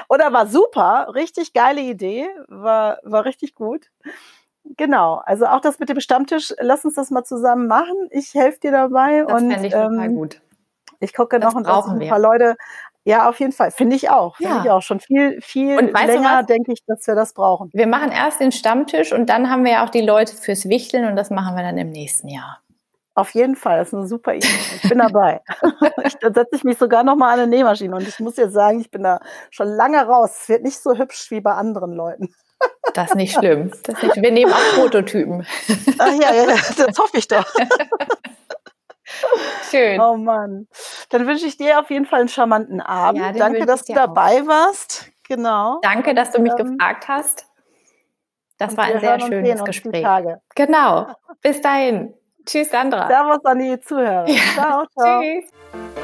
[0.09, 3.89] Oder war super, richtig geile Idee, war, war richtig gut.
[4.77, 8.07] Genau, also auch das mit dem Stammtisch, lass uns das mal zusammen machen.
[8.11, 9.25] Ich helfe dir dabei.
[9.27, 10.41] Das und, ich total ähm, gut.
[10.99, 12.55] Ich gucke noch und ein paar Leute
[13.05, 13.71] ja, auf jeden Fall.
[13.71, 14.37] Finde ich auch.
[14.37, 14.63] Finde ja.
[14.63, 14.81] ich auch.
[14.81, 17.69] Schon viel, viel länger denke ich, dass wir das brauchen.
[17.73, 21.05] Wir machen erst den Stammtisch und dann haben wir ja auch die Leute fürs Wichteln
[21.05, 22.61] und das machen wir dann im nächsten Jahr.
[23.15, 24.47] Auf jeden Fall, das ist eine super Idee.
[24.81, 25.41] Ich bin dabei.
[26.03, 28.53] ich, dann setze ich mich sogar noch mal an eine Nähmaschine und ich muss jetzt
[28.53, 29.19] sagen, ich bin da
[29.51, 30.31] schon lange raus.
[30.41, 32.33] Es wird nicht so hübsch wie bei anderen Leuten.
[32.93, 33.71] Das ist nicht schlimm.
[33.83, 35.45] Das nicht, wir nehmen auch Prototypen.
[35.97, 37.45] Ach ja, ja, das hoffe ich doch.
[39.71, 39.99] Schön.
[39.99, 40.67] Oh Mann.
[41.09, 43.21] Dann wünsche ich dir auf jeden Fall einen charmanten Abend.
[43.21, 44.47] Ja, Danke, dass du dabei auch.
[44.47, 45.09] warst.
[45.27, 45.79] Genau.
[45.81, 47.47] Danke, dass du mich ähm, gefragt hast.
[48.57, 50.05] Das war ein sehr schönes Gespräch.
[50.55, 51.07] Genau.
[51.41, 52.13] Bis dahin.
[52.45, 53.07] Tschüss, Sandra.
[53.07, 54.27] Servus an die Zuhörer.
[54.27, 54.41] Ja.
[54.53, 55.21] Ciao, ciao.
[55.21, 56.02] Tschüss.